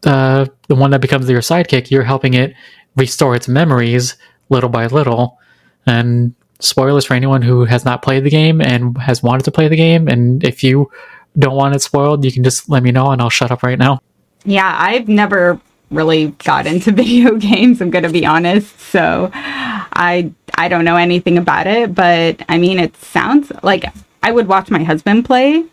uh, 0.05 0.45
the 0.67 0.75
one 0.75 0.91
that 0.91 1.01
becomes 1.01 1.31
your 1.31 1.41
sidekick 1.41 1.89
you're 1.89 2.03
helping 2.03 2.35
it 2.35 2.53
restore 2.97 3.37
its 3.37 3.47
memories 3.47 4.17
little 4.49 4.71
by 4.71 4.87
little. 4.87 5.39
And 5.87 6.35
spoilers 6.63 7.05
for 7.05 7.15
anyone 7.15 7.43
who 7.43 7.65
has 7.65 7.85
not 7.85 8.03
played 8.03 8.25
the 8.25 8.31
game 8.31 8.61
and 8.61 8.97
has 8.99 9.23
wanted 9.23 9.45
to 9.45 9.51
play 9.51 9.69
the 9.69 9.77
game. 9.77 10.09
And 10.09 10.43
if 10.45 10.63
you 10.63 10.91
don't 11.39 11.57
want 11.57 11.75
it 11.75 11.81
spoiled, 11.81 12.25
you 12.25 12.33
can 12.33 12.45
just 12.45 12.69
let 12.69 12.83
me 12.83 12.91
know 12.91 13.11
and 13.11 13.21
I'll 13.21 13.31
shut 13.31 13.51
up 13.51 13.63
right 13.63 13.79
now. 13.79 14.01
Yeah, 14.45 14.75
I've 14.79 15.09
never 15.09 15.61
really 15.91 16.29
got 16.45 16.67
into 16.67 16.93
video 17.03 17.37
games, 17.37 17.81
I'm 17.81 17.91
going 17.91 18.05
to 18.05 18.11
be 18.11 18.27
honest. 18.27 18.79
So 18.81 19.31
I 19.35 20.33
I 20.55 20.69
don't 20.69 20.85
know 20.85 20.97
anything 20.97 21.39
about 21.39 21.67
it, 21.67 21.95
but 21.95 22.43
I 22.49 22.59
mean 22.59 22.79
it 22.79 22.97
sounds 22.97 23.53
like 23.63 23.85
I 24.23 24.31
would 24.31 24.49
watch 24.49 24.71
my 24.71 24.83
husband 24.83 25.25
play 25.25 25.65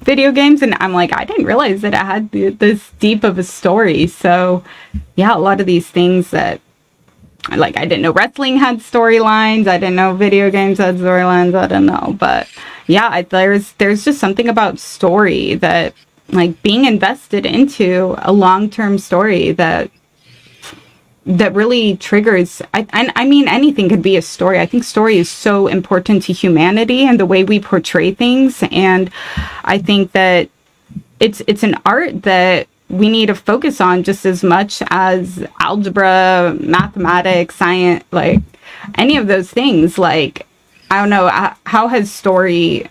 video 0.00 0.32
games 0.32 0.60
and 0.60 0.76
I'm 0.80 0.92
like 0.92 1.12
I 1.16 1.24
didn't 1.24 1.46
realize 1.46 1.80
that 1.80 1.94
it 1.94 1.96
had 1.96 2.58
this 2.58 2.90
deep 2.98 3.24
of 3.24 3.38
a 3.38 3.42
story. 3.42 4.06
So 4.06 4.64
yeah, 5.16 5.34
a 5.34 5.38
lot 5.38 5.60
of 5.60 5.66
these 5.66 5.88
things 5.88 6.30
that 6.30 6.60
like 7.50 7.76
I 7.76 7.84
didn't 7.84 8.02
know 8.02 8.12
wrestling 8.12 8.56
had 8.56 8.78
storylines. 8.78 9.66
I 9.66 9.78
didn't 9.78 9.96
know 9.96 10.14
video 10.14 10.50
games 10.50 10.78
had 10.78 10.96
storylines. 10.96 11.54
I 11.54 11.66
don't 11.66 11.86
know, 11.86 12.16
but 12.18 12.48
yeah, 12.86 13.08
I, 13.10 13.22
there's 13.22 13.72
there's 13.72 14.04
just 14.04 14.18
something 14.18 14.48
about 14.48 14.78
story 14.78 15.54
that 15.56 15.94
like 16.30 16.62
being 16.62 16.84
invested 16.84 17.46
into 17.46 18.14
a 18.18 18.32
long 18.32 18.70
term 18.70 18.98
story 18.98 19.52
that 19.52 19.90
that 21.26 21.54
really 21.54 21.96
triggers 21.96 22.60
I, 22.74 22.86
and 22.90 23.10
I 23.16 23.26
mean 23.26 23.48
anything 23.48 23.88
could 23.88 24.02
be 24.02 24.16
a 24.16 24.22
story. 24.22 24.60
I 24.60 24.66
think 24.66 24.84
story 24.84 25.18
is 25.18 25.30
so 25.30 25.66
important 25.66 26.22
to 26.24 26.32
humanity 26.32 27.06
and 27.06 27.18
the 27.18 27.26
way 27.26 27.44
we 27.44 27.60
portray 27.60 28.12
things 28.12 28.62
and 28.70 29.10
I 29.64 29.78
think 29.78 30.12
that 30.12 30.50
it's 31.20 31.42
it's 31.46 31.62
an 31.62 31.76
art 31.86 32.22
that 32.22 32.68
we 32.90 33.08
need 33.08 33.26
to 33.26 33.34
focus 33.34 33.80
on 33.80 34.02
just 34.02 34.26
as 34.26 34.42
much 34.44 34.82
as 34.90 35.46
algebra, 35.60 36.56
mathematics, 36.60 37.56
science, 37.56 38.04
like 38.12 38.40
any 38.96 39.16
of 39.16 39.26
those 39.26 39.50
things. 39.50 39.98
Like, 39.98 40.46
I 40.90 41.00
don't 41.00 41.10
know, 41.10 41.28
how 41.66 41.88
has 41.88 42.12
story 42.12 42.88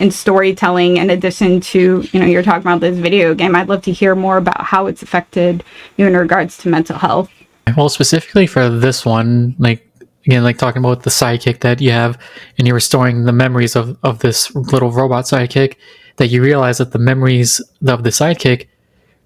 and 0.00 0.12
storytelling, 0.12 0.96
in 0.96 1.10
addition 1.10 1.60
to, 1.60 2.02
you 2.10 2.20
know, 2.20 2.26
you're 2.26 2.42
talking 2.42 2.62
about 2.62 2.80
this 2.80 2.98
video 2.98 3.34
game, 3.34 3.54
I'd 3.54 3.68
love 3.68 3.82
to 3.82 3.92
hear 3.92 4.14
more 4.14 4.38
about 4.38 4.62
how 4.62 4.86
it's 4.86 5.02
affected 5.02 5.62
you 5.98 6.06
in 6.06 6.16
regards 6.16 6.56
to 6.58 6.68
mental 6.70 6.96
health. 6.96 7.30
Well, 7.76 7.90
specifically 7.90 8.46
for 8.46 8.70
this 8.70 9.04
one, 9.04 9.54
like, 9.58 9.86
again, 10.26 10.42
like 10.42 10.56
talking 10.56 10.80
about 10.80 11.02
the 11.02 11.10
sidekick 11.10 11.60
that 11.60 11.82
you 11.82 11.90
have 11.92 12.18
and 12.56 12.66
you're 12.66 12.74
restoring 12.74 13.24
the 13.24 13.32
memories 13.32 13.76
of, 13.76 13.96
of 14.02 14.20
this 14.20 14.54
little 14.54 14.90
robot 14.90 15.26
sidekick 15.26 15.76
that 16.16 16.28
you 16.28 16.42
realize 16.42 16.78
that 16.78 16.92
the 16.92 16.98
memories 16.98 17.60
of 17.86 18.02
the 18.02 18.10
sidekick 18.10 18.68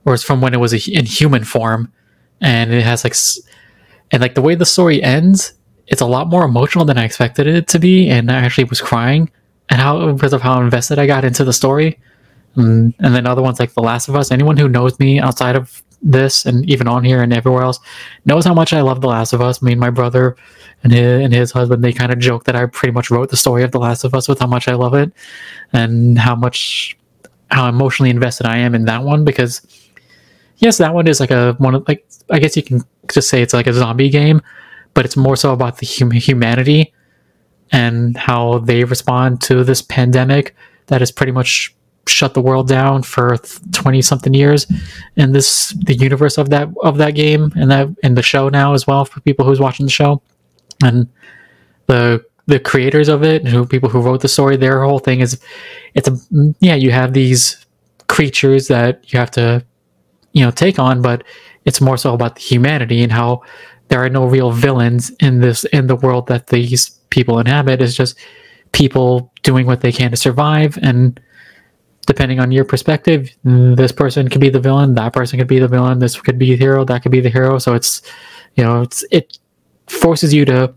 was 0.05 0.23
from 0.23 0.40
when 0.40 0.55
it 0.55 0.61
was 0.61 0.73
a, 0.73 0.90
in 0.93 1.07
human 1.07 1.45
form, 1.45 1.93
and 2.40 2.73
it 2.73 2.83
has 2.83 3.05
like, 3.05 3.14
and 4.11 4.21
like 4.21 4.35
the 4.35 4.43
way 4.43 4.55
the 4.55 4.67
story 4.67 5.03
ends, 5.03 5.55
it's 5.87 6.01
a 6.01 6.07
lot 6.07 6.29
more 6.29 6.45
emotional 6.45 6.85
than 6.85 6.99
I 6.99 7.05
expected 7.05 7.47
it 7.47 7.69
to 7.69 7.79
be, 7.79 8.09
and 8.09 8.31
I 8.31 8.37
actually 8.37 8.64
was 8.64 8.81
crying, 8.81 9.31
and 9.71 9.81
how 9.81 10.12
because 10.12 10.33
of 10.33 10.43
how 10.43 10.61
invested 10.61 10.99
I 10.99 11.07
got 11.07 11.25
into 11.25 11.45
the 11.45 11.53
story, 11.53 11.99
and, 12.57 12.95
and 12.99 13.14
then 13.14 13.27
other 13.27 13.43
ones 13.43 13.59
like 13.61 13.75
The 13.75 13.83
Last 13.83 14.09
of 14.09 14.17
Us. 14.17 14.31
Anyone 14.31 14.57
who 14.57 14.69
knows 14.69 14.99
me 14.99 15.21
outside 15.21 15.57
of 15.57 15.83
this 16.03 16.45
and 16.45 16.69
even 16.69 16.87
on 16.87 17.03
here 17.03 17.23
and 17.23 17.33
everywhere 17.33 17.62
else 17.62 17.81
knows 18.27 18.45
how 18.45 18.53
much 18.53 18.73
I 18.73 18.83
love 18.83 19.01
The 19.01 19.09
Last 19.09 19.33
of 19.33 19.40
Us. 19.40 19.62
Me 19.62 19.73
and 19.73 19.81
my 19.81 19.90
brother 19.90 20.37
and 20.83 20.93
his, 20.93 21.25
and 21.25 21.33
his 21.33 21.51
husband, 21.51 21.83
they 21.83 21.93
kind 21.93 22.12
of 22.12 22.19
joke 22.19 22.45
that 22.45 22.55
I 22.55 22.67
pretty 22.67 22.93
much 22.93 23.11
wrote 23.11 23.31
the 23.31 23.37
story 23.37 23.62
of 23.62 23.73
The 23.73 23.79
Last 23.79 24.05
of 24.05 24.14
Us 24.14 24.29
with 24.29 24.38
how 24.38 24.47
much 24.47 24.69
I 24.69 24.75
love 24.75 24.95
it 24.95 25.12
and 25.73 26.19
how 26.19 26.35
much 26.35 26.97
how 27.51 27.69
emotionally 27.69 28.11
invested 28.11 28.47
I 28.47 28.59
am 28.59 28.75
in 28.75 28.85
that 28.85 29.03
one 29.03 29.25
because 29.25 29.62
yes, 30.59 30.79
that 30.79 30.95
one 30.95 31.07
is 31.07 31.21
like 31.21 31.31
a 31.31 31.55
one 31.59 31.75
of 31.75 31.87
like 31.88 32.07
I 32.31 32.38
guess 32.38 32.57
you 32.57 32.62
can 32.62 32.83
just 33.12 33.29
say 33.29 33.43
it's 33.43 33.55
like 33.55 33.67
a 33.67 33.73
zombie 33.73 34.11
game, 34.11 34.40
but 34.95 35.05
it's 35.05 35.17
more 35.17 35.37
so 35.37 35.53
about 35.53 35.79
the 35.79 35.87
hum- 35.87 36.11
humanity 36.11 36.93
and 37.73 38.17
how 38.17 38.59
they 38.59 38.85
respond 38.85 39.40
to 39.43 39.64
this 39.64 39.83
pandemic 39.83 40.55
that 40.87 41.01
has 41.01 41.11
pretty 41.11 41.33
much 41.33 41.75
shut 42.07 42.35
the 42.35 42.40
world 42.40 42.69
down 42.69 43.03
for 43.03 43.37
20 43.73 44.03
something 44.03 44.35
years. 44.35 44.67
And 45.17 45.35
this 45.35 45.71
the 45.85 45.95
universe 45.95 46.38
of 46.38 46.51
that 46.51 46.69
of 46.83 46.99
that 46.99 47.12
game 47.12 47.53
and 47.57 47.71
that 47.71 47.88
in 48.03 48.14
the 48.14 48.23
show 48.23 48.49
now 48.49 48.75
as 48.75 48.87
well 48.87 49.05
for 49.05 49.21
people 49.21 49.45
who's 49.45 49.61
watching 49.61 49.87
the 49.87 49.93
show. 49.93 50.23
And 50.83 51.09
the 51.87 52.25
the 52.47 52.61
creators 52.61 53.09
of 53.09 53.23
it 53.23 53.47
who 53.47 53.67
people 53.67 53.88
who 53.88 54.01
wrote 54.01 54.21
the 54.21 54.29
story 54.29 54.57
their 54.57 54.85
whole 54.85 54.99
thing 54.99 55.21
is 55.21 55.40
it's 55.95 56.09
a 56.09 56.17
yeah 56.61 56.75
you 56.75 56.90
have 56.90 57.14
these 57.14 57.64
creatures 58.07 58.69
that 58.69 59.11
you 59.12 59.19
have 59.19 59.31
to 59.31 59.64
you 60.35 60.44
know 60.44 60.51
take 60.51 60.79
on 60.79 61.01
but 61.01 61.25
it's 61.64 61.81
more 61.81 61.97
so 61.97 62.12
about 62.12 62.35
the 62.35 62.42
humanity 62.42 63.03
and 63.03 63.11
how 63.11 63.42
there 63.88 64.03
are 64.05 64.09
no 64.11 64.27
real 64.27 64.51
villains 64.51 65.11
in 65.20 65.40
this 65.40 65.64
in 65.66 65.87
the 65.87 65.97
world 65.97 66.27
that 66.27 66.49
these 66.49 66.90
people 67.11 67.38
inhabit. 67.38 67.81
It's 67.81 67.94
just 67.94 68.18
people 68.73 69.33
doing 69.42 69.66
what 69.66 69.81
they 69.81 69.92
can 69.92 70.11
to 70.11 70.16
survive 70.16 70.79
and 70.83 71.20
depending 72.07 72.40
on 72.40 72.51
your 72.51 72.64
perspective 72.64 73.31
this 73.44 73.92
person 73.92 74.29
could 74.29 74.40
be 74.40 74.51
the 74.51 74.61
villain 74.61 74.94
that 74.94 75.12
person 75.12 75.38
could 75.38 75.49
be 75.49 75.59
the 75.59 75.68
villain 75.68 76.01
this 76.01 76.20
could 76.20 76.38
be 76.38 76.51
the 76.51 76.57
hero 76.57 76.85
that 76.85 77.03
could 77.03 77.12
be 77.12 77.20
the 77.20 77.31
hero. 77.31 77.59
So 77.59 77.75
it's 77.75 78.03
you 78.57 78.64
know 78.64 78.83
it's 78.83 79.05
it 79.11 79.38
forces 79.87 80.33
you 80.33 80.44
to 80.47 80.75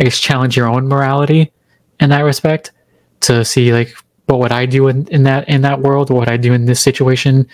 i 0.00 0.04
guess 0.04 0.18
challenge 0.18 0.56
your 0.56 0.68
own 0.68 0.88
morality 0.88 1.52
in 2.00 2.10
that 2.10 2.22
respect 2.22 2.72
to 3.20 3.44
see 3.44 3.72
like 3.72 3.94
what 4.26 4.38
would 4.40 4.52
i 4.52 4.66
do 4.66 4.88
in, 4.88 5.06
in 5.08 5.22
that 5.24 5.48
in 5.48 5.62
that 5.62 5.80
world? 5.80 6.10
What 6.10 6.20
would 6.20 6.28
i 6.28 6.36
do 6.36 6.52
in 6.52 6.66
this 6.66 6.80
situation? 6.80 7.46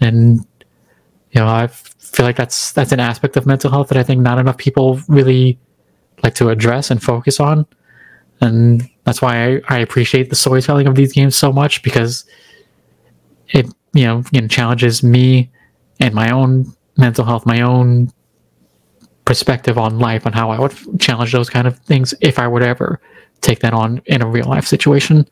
And 0.00 0.44
you 1.32 1.40
know 1.40 1.46
i 1.46 1.66
feel 1.66 2.26
like 2.26 2.36
that's 2.36 2.72
that's 2.72 2.92
an 2.92 3.00
aspect 3.00 3.36
of 3.36 3.46
mental 3.46 3.70
health 3.70 3.88
that 3.88 3.98
i 3.98 4.02
think 4.02 4.20
not 4.20 4.38
enough 4.38 4.56
people 4.56 5.00
really 5.08 5.58
like 6.22 6.34
to 6.34 6.48
address 6.50 6.90
and 6.90 7.02
focus 7.02 7.40
on 7.40 7.66
and 8.40 8.88
that's 9.04 9.20
why 9.20 9.56
I, 9.56 9.60
I 9.68 9.78
appreciate 9.78 10.30
the 10.30 10.36
storytelling 10.36 10.86
of 10.86 10.94
these 10.94 11.12
games 11.12 11.36
so 11.36 11.52
much 11.52 11.82
because 11.82 12.24
it 13.48 13.66
you 13.92 14.04
know, 14.04 14.22
challenges 14.48 15.02
me 15.02 15.50
and 15.98 16.14
my 16.14 16.30
own 16.30 16.72
mental 16.96 17.24
health, 17.24 17.44
my 17.44 17.60
own 17.60 18.12
perspective 19.24 19.78
on 19.78 19.98
life, 19.98 20.26
on 20.26 20.32
how 20.32 20.50
I 20.50 20.58
would 20.58 20.74
challenge 21.00 21.32
those 21.32 21.50
kind 21.50 21.66
of 21.66 21.78
things 21.80 22.14
if 22.20 22.38
I 22.38 22.46
would 22.46 22.62
ever 22.62 23.00
take 23.40 23.60
that 23.60 23.72
on 23.72 24.02
in 24.06 24.22
a 24.22 24.26
real 24.26 24.46
life 24.46 24.66
situation. 24.66 25.26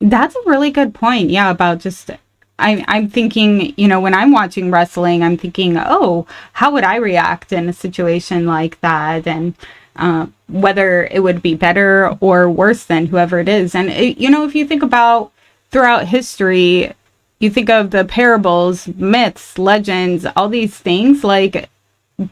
That's 0.00 0.34
a 0.34 0.40
really 0.46 0.70
good 0.70 0.94
point. 0.94 1.30
Yeah, 1.30 1.50
about 1.50 1.80
just 1.80 2.10
I, 2.58 2.84
I'm 2.86 3.08
thinking, 3.08 3.74
you 3.76 3.88
know, 3.88 4.00
when 4.00 4.14
I'm 4.14 4.32
watching 4.32 4.70
wrestling, 4.70 5.22
I'm 5.22 5.36
thinking, 5.36 5.76
oh, 5.76 6.26
how 6.52 6.70
would 6.72 6.84
I 6.84 6.96
react 6.96 7.52
in 7.52 7.68
a 7.68 7.72
situation 7.72 8.46
like 8.46 8.80
that? 8.80 9.26
And 9.26 9.54
uh, 9.96 10.26
whether 10.48 11.06
it 11.06 11.22
would 11.22 11.42
be 11.42 11.54
better 11.54 12.16
or 12.20 12.48
worse 12.50 12.84
than 12.84 13.06
whoever 13.06 13.38
it 13.38 13.48
is. 13.48 13.74
And, 13.74 13.90
it, 13.90 14.18
you 14.18 14.30
know, 14.30 14.44
if 14.44 14.54
you 14.54 14.66
think 14.66 14.82
about 14.82 15.32
throughout 15.70 16.06
history, 16.06 16.92
you 17.40 17.50
think 17.50 17.70
of 17.70 17.90
the 17.90 18.04
parables, 18.04 18.86
myths, 18.88 19.58
legends, 19.58 20.26
all 20.36 20.48
these 20.48 20.76
things, 20.76 21.24
like 21.24 21.68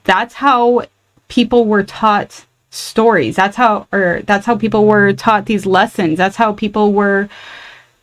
that's 0.04 0.34
how 0.34 0.86
people 1.28 1.64
were 1.64 1.82
taught 1.82 2.46
stories. 2.70 3.36
That's 3.36 3.56
how, 3.56 3.86
or 3.92 4.22
that's 4.24 4.46
how 4.46 4.56
people 4.56 4.86
were 4.86 5.12
taught 5.12 5.46
these 5.46 5.66
lessons. 5.66 6.16
That's 6.16 6.36
how 6.36 6.52
people 6.52 6.92
were 6.92 7.28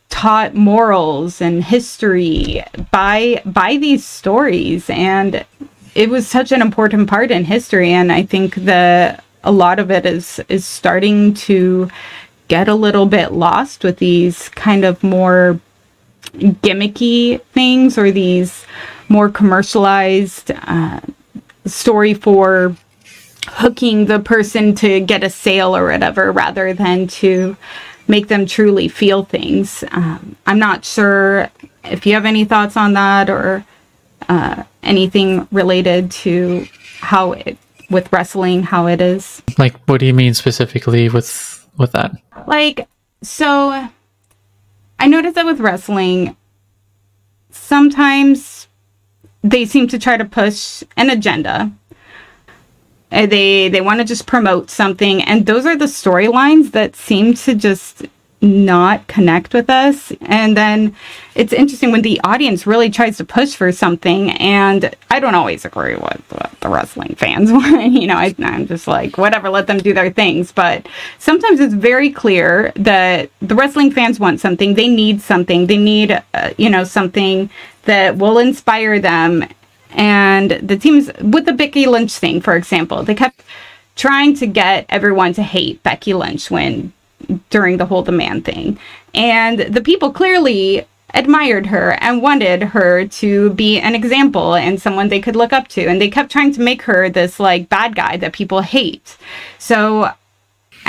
taught 0.10 0.54
morals 0.54 1.42
and 1.42 1.64
history 1.64 2.64
by 2.92 3.42
by 3.46 3.78
these 3.78 4.06
stories. 4.06 4.90
And 4.90 5.46
it 5.96 6.10
was 6.10 6.28
such 6.28 6.52
an 6.52 6.62
important 6.62 7.10
part 7.10 7.32
in 7.32 7.46
history. 7.46 7.92
And 7.92 8.12
i 8.12 8.24
think 8.24 8.56
the 8.56 9.20
a 9.44 9.52
lot 9.52 9.80
of 9.80 9.90
it 9.92 10.06
is 10.06 10.42
is 10.50 10.66
starting 10.66 11.34
to 11.34 11.90
get 12.48 12.68
a 12.68 12.76
little 12.76 13.06
bit 13.06 13.32
lost 13.32 13.84
with 13.84 13.98
these 13.98 14.50
kind 14.50 14.84
of 14.84 15.02
more 15.04 15.60
gimmicky 16.34 17.42
things 17.54 17.98
or 17.98 18.12
these 18.12 18.66
more 19.08 19.30
commercialized 19.30 20.52
uh, 20.52 21.00
story 21.66 22.14
for 22.14 22.76
hooking 23.48 24.06
the 24.06 24.20
person 24.20 24.76
to 24.76 25.00
get 25.00 25.24
a 25.24 25.30
sale 25.30 25.76
or 25.76 25.88
whatever 25.88 26.32
rather 26.32 26.74
than 26.74 27.08
to 27.08 27.56
make 28.10 28.28
them 28.28 28.46
truly 28.46 28.88
feel 28.88 29.24
things. 29.24 29.84
Um, 29.92 30.36
I'm 30.46 30.60
not 30.60 30.84
sure 30.84 31.50
if 31.86 32.06
you 32.06 32.16
have 32.16 32.26
any 32.26 32.44
thoughts 32.44 32.76
on 32.76 32.94
that 32.94 33.30
or 33.30 33.64
uh, 34.28 34.64
anything 34.84 35.48
related 35.52 36.12
to 36.12 36.66
how 37.00 37.34
it 37.34 37.58
with 37.90 38.12
wrestling 38.12 38.62
how 38.64 38.88
it 38.88 39.02
is. 39.02 39.42
Like, 39.58 39.76
what 39.88 40.00
do 40.00 40.06
you 40.06 40.14
mean 40.14 40.34
specifically 40.34 41.10
with 41.10 41.68
with 41.78 41.92
that? 41.94 42.12
Like, 42.46 42.88
so 43.22 43.90
I 45.00 45.08
noticed 45.08 45.36
that 45.36 45.46
with 45.46 45.60
wrestling, 45.60 46.36
sometimes 47.52 48.68
they 49.44 49.66
seem 49.66 49.88
to 49.88 50.00
try 50.00 50.18
to 50.18 50.26
push 50.26 50.84
an 50.98 51.10
agenda. 51.10 51.72
Uh, 53.12 53.26
they 53.26 53.70
they 53.70 53.82
want 53.82 54.00
to 54.00 54.06
just 54.06 54.26
promote 54.28 54.70
something, 54.70 55.22
and 55.24 55.46
those 55.46 55.66
are 55.66 55.76
the 55.76 55.86
storylines 55.86 56.72
that 56.72 56.96
seem 56.96 57.34
to 57.34 57.56
just 57.56 58.06
not 58.42 59.06
connect 59.08 59.54
with 59.54 59.70
us. 59.70 60.14
And 60.22 60.56
then 60.56 60.96
it's 61.36 61.52
interesting 61.52 61.92
when 61.92 62.02
the 62.02 62.20
audience 62.24 62.66
really 62.66 62.90
tries 62.90 63.18
to 63.18 63.26
push 63.26 63.56
for 63.56 63.72
something, 63.72 64.32
and 64.32 64.94
I 65.10 65.20
don't 65.20 65.36
always 65.36 65.66
agree 65.66 65.96
with 65.96 66.24
what 66.30 66.52
the 66.62 66.70
wrestling 66.70 67.16
fans 67.16 67.52
want. 67.52 67.92
you 67.92 68.08
know, 68.08 68.16
I, 68.16 68.34
am 68.40 68.68
just 68.68 68.88
like, 68.88 69.18
whatever, 69.18 69.50
let 69.50 69.68
them 69.68 69.80
do 69.80 69.94
their 69.94 70.12
things. 70.12 70.52
But 70.52 70.88
sometimes 71.18 71.60
it's 71.60 71.74
very 71.74 72.12
clear 72.12 72.72
that 72.76 73.30
the 73.42 73.56
wrestling 73.56 73.92
fans 73.92 74.20
want 74.20 74.40
something, 74.40 74.76
they 74.76 74.88
need 74.88 75.22
something, 75.22 75.68
they 75.68 75.78
need, 75.78 76.22
uh, 76.34 76.52
you 76.58 76.70
know, 76.70 76.84
something 76.84 77.50
that 77.84 78.18
will 78.18 78.38
inspire 78.38 79.00
them. 79.00 79.46
And 79.92 80.52
the 80.52 80.78
teams, 80.78 81.10
with 81.22 81.46
the 81.46 81.54
Becky 81.54 81.86
Lynch 81.86 82.14
thing, 82.14 82.42
for 82.42 82.56
example, 82.56 83.04
they 83.04 83.16
kept 83.16 83.44
trying 83.96 84.34
to 84.36 84.48
get 84.48 84.86
everyone 84.90 85.34
to 85.34 85.44
hate 85.44 85.82
Becky 85.84 86.14
Lynch 86.14 86.50
when 86.50 86.94
during 87.50 87.78
the 87.78 87.86
whole 87.86 88.02
the 88.02 88.12
man 88.12 88.42
thing. 88.42 88.80
And 89.14 89.60
the 89.60 89.82
people 89.82 90.12
clearly 90.12 90.86
admired 91.14 91.66
her 91.66 91.98
and 92.02 92.22
wanted 92.22 92.62
her 92.62 93.06
to 93.08 93.50
be 93.52 93.80
an 93.80 93.96
example 93.96 94.56
and 94.56 94.80
someone 94.80 95.10
they 95.10 95.20
could 95.20 95.36
look 95.36 95.52
up 95.52 95.68
to. 95.70 95.86
And 95.88 96.00
they 96.00 96.10
kept 96.10 96.32
trying 96.32 96.54
to 96.54 96.62
make 96.62 96.84
her 96.84 97.10
this 97.10 97.40
like 97.40 97.70
bad 97.70 97.96
guy 97.96 98.18
that 98.18 98.34
people 98.34 98.62
hate. 98.62 99.18
So, 99.58 100.12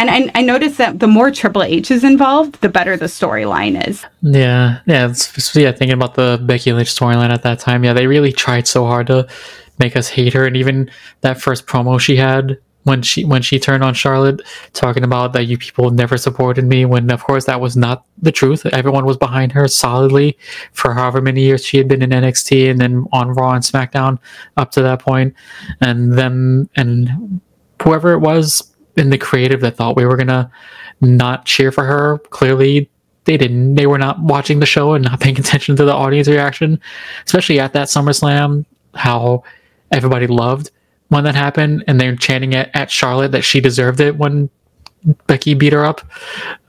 and 0.00 0.10
I, 0.10 0.30
I 0.34 0.42
noticed 0.42 0.78
that 0.78 0.98
the 0.98 1.06
more 1.06 1.30
Triple 1.30 1.62
H 1.62 1.90
is 1.90 2.04
involved, 2.04 2.62
the 2.62 2.70
better 2.70 2.96
the 2.96 3.04
storyline 3.04 3.86
is. 3.86 4.02
Yeah, 4.22 4.80
yeah, 4.86 5.12
yeah. 5.54 5.72
Thinking 5.72 5.92
about 5.92 6.14
the 6.14 6.40
Becky 6.42 6.72
Lynch 6.72 6.88
storyline 6.88 7.28
at 7.28 7.42
that 7.42 7.58
time, 7.58 7.84
yeah, 7.84 7.92
they 7.92 8.06
really 8.06 8.32
tried 8.32 8.66
so 8.66 8.86
hard 8.86 9.08
to 9.08 9.28
make 9.78 9.96
us 9.96 10.08
hate 10.08 10.32
her, 10.32 10.46
and 10.46 10.56
even 10.56 10.90
that 11.20 11.38
first 11.38 11.66
promo 11.66 12.00
she 12.00 12.16
had 12.16 12.58
when 12.84 13.02
she 13.02 13.26
when 13.26 13.42
she 13.42 13.58
turned 13.58 13.84
on 13.84 13.92
Charlotte, 13.92 14.40
talking 14.72 15.04
about 15.04 15.34
that 15.34 15.44
you 15.44 15.58
people 15.58 15.90
never 15.90 16.16
supported 16.16 16.64
me. 16.64 16.86
When 16.86 17.10
of 17.10 17.22
course 17.22 17.44
that 17.44 17.60
was 17.60 17.76
not 17.76 18.06
the 18.22 18.32
truth. 18.32 18.64
Everyone 18.66 19.04
was 19.04 19.18
behind 19.18 19.52
her 19.52 19.68
solidly 19.68 20.38
for 20.72 20.94
however 20.94 21.20
many 21.20 21.42
years 21.42 21.62
she 21.62 21.76
had 21.76 21.88
been 21.88 22.00
in 22.00 22.08
NXT 22.08 22.70
and 22.70 22.80
then 22.80 23.06
on 23.12 23.32
Raw 23.32 23.52
and 23.52 23.62
SmackDown 23.62 24.18
up 24.56 24.70
to 24.72 24.82
that. 24.82 25.02
And 25.82 26.14
then 26.14 26.70
and 26.74 27.40
whoever 27.82 28.12
it 28.12 28.20
was 28.20 28.74
in 28.96 29.10
the 29.10 29.18
creative 29.18 29.60
that 29.60 29.76
thought 29.76 29.96
we 29.96 30.04
were 30.04 30.16
gonna 30.16 30.50
not 31.00 31.44
cheer 31.44 31.72
for 31.72 31.84
her, 31.84 32.18
clearly 32.30 32.90
they 33.24 33.36
didn't. 33.36 33.74
They 33.74 33.86
were 33.86 33.98
not 33.98 34.20
watching 34.20 34.60
the 34.60 34.66
show 34.66 34.94
and 34.94 35.04
not 35.04 35.20
paying 35.20 35.38
attention 35.38 35.76
to 35.76 35.84
the 35.84 35.94
audience 35.94 36.28
reaction, 36.28 36.80
especially 37.26 37.60
at 37.60 37.72
that 37.72 37.88
SummerSlam. 37.88 38.64
How 38.94 39.44
everybody 39.92 40.26
loved 40.26 40.70
when 41.08 41.24
that 41.24 41.34
happened, 41.34 41.84
and 41.86 42.00
they're 42.00 42.16
chanting 42.16 42.54
at, 42.54 42.70
at 42.74 42.90
Charlotte 42.90 43.32
that 43.32 43.42
she 43.42 43.60
deserved 43.60 44.00
it 44.00 44.16
when 44.16 44.50
Becky 45.26 45.54
beat 45.54 45.72
her 45.72 45.84
up, 45.84 46.00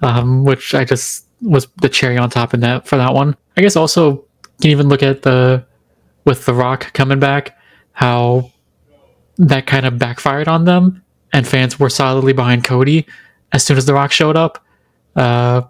um, 0.01 0.45
which 0.45 0.73
I 0.73 0.85
just 0.85 1.25
was 1.41 1.67
the 1.81 1.89
cherry 1.89 2.17
on 2.17 2.29
top 2.29 2.53
in 2.53 2.59
that 2.59 2.87
for 2.87 2.97
that 2.97 3.13
one. 3.13 3.35
I 3.57 3.61
guess 3.61 3.75
also 3.75 4.11
you 4.11 4.25
can 4.61 4.71
even 4.71 4.89
look 4.89 5.03
at 5.03 5.23
the 5.23 5.65
with 6.25 6.45
the 6.45 6.53
Rock 6.53 6.93
coming 6.93 7.19
back, 7.19 7.57
how 7.93 8.51
that 9.37 9.65
kind 9.65 9.85
of 9.85 9.97
backfired 9.97 10.47
on 10.47 10.65
them, 10.65 11.03
and 11.33 11.47
fans 11.47 11.79
were 11.79 11.89
solidly 11.89 12.33
behind 12.33 12.63
Cody 12.63 13.05
as 13.51 13.63
soon 13.63 13.77
as 13.77 13.85
the 13.85 13.93
Rock 13.93 14.11
showed 14.11 14.35
up. 14.35 14.63
Uh, 15.15 15.61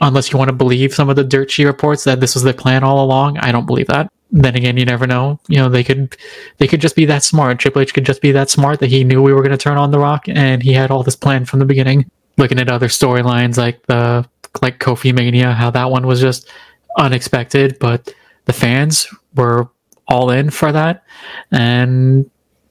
unless 0.00 0.32
you 0.32 0.38
want 0.38 0.48
to 0.48 0.54
believe 0.54 0.94
some 0.94 1.10
of 1.10 1.16
the 1.16 1.24
dirt 1.24 1.50
sheet 1.50 1.66
reports 1.66 2.04
that 2.04 2.20
this 2.20 2.34
was 2.34 2.42
the 2.42 2.54
plan 2.54 2.82
all 2.82 3.04
along, 3.04 3.38
I 3.38 3.52
don't 3.52 3.66
believe 3.66 3.86
that. 3.88 4.10
Then 4.32 4.54
again, 4.56 4.76
you 4.76 4.84
never 4.84 5.06
know. 5.06 5.40
You 5.48 5.58
know, 5.58 5.68
they 5.68 5.82
could 5.82 6.16
they 6.58 6.68
could 6.68 6.80
just 6.80 6.96
be 6.96 7.04
that 7.06 7.24
smart. 7.24 7.58
Triple 7.58 7.82
H 7.82 7.92
could 7.92 8.06
just 8.06 8.22
be 8.22 8.32
that 8.32 8.48
smart 8.48 8.78
that 8.80 8.90
he 8.90 9.02
knew 9.02 9.22
we 9.22 9.32
were 9.32 9.42
going 9.42 9.50
to 9.50 9.58
turn 9.58 9.76
on 9.76 9.90
the 9.90 9.98
Rock, 9.98 10.28
and 10.28 10.62
he 10.62 10.72
had 10.72 10.90
all 10.90 11.02
this 11.02 11.16
plan 11.16 11.44
from 11.44 11.58
the 11.58 11.64
beginning. 11.64 12.08
Looking 12.38 12.58
at 12.58 12.70
other 12.70 12.88
storylines 12.88 13.58
like 13.58 13.84
the 13.86 14.26
like 14.62 14.78
Kofi 14.78 15.12
Mania, 15.12 15.52
how 15.52 15.70
that 15.70 15.90
one 15.90 16.06
was 16.06 16.20
just 16.20 16.48
unexpected, 16.96 17.76
but 17.80 18.14
the 18.44 18.52
fans 18.52 19.06
were 19.34 19.68
all 20.08 20.30
in 20.30 20.50
for 20.50 20.72
that, 20.72 21.04
and 21.50 22.30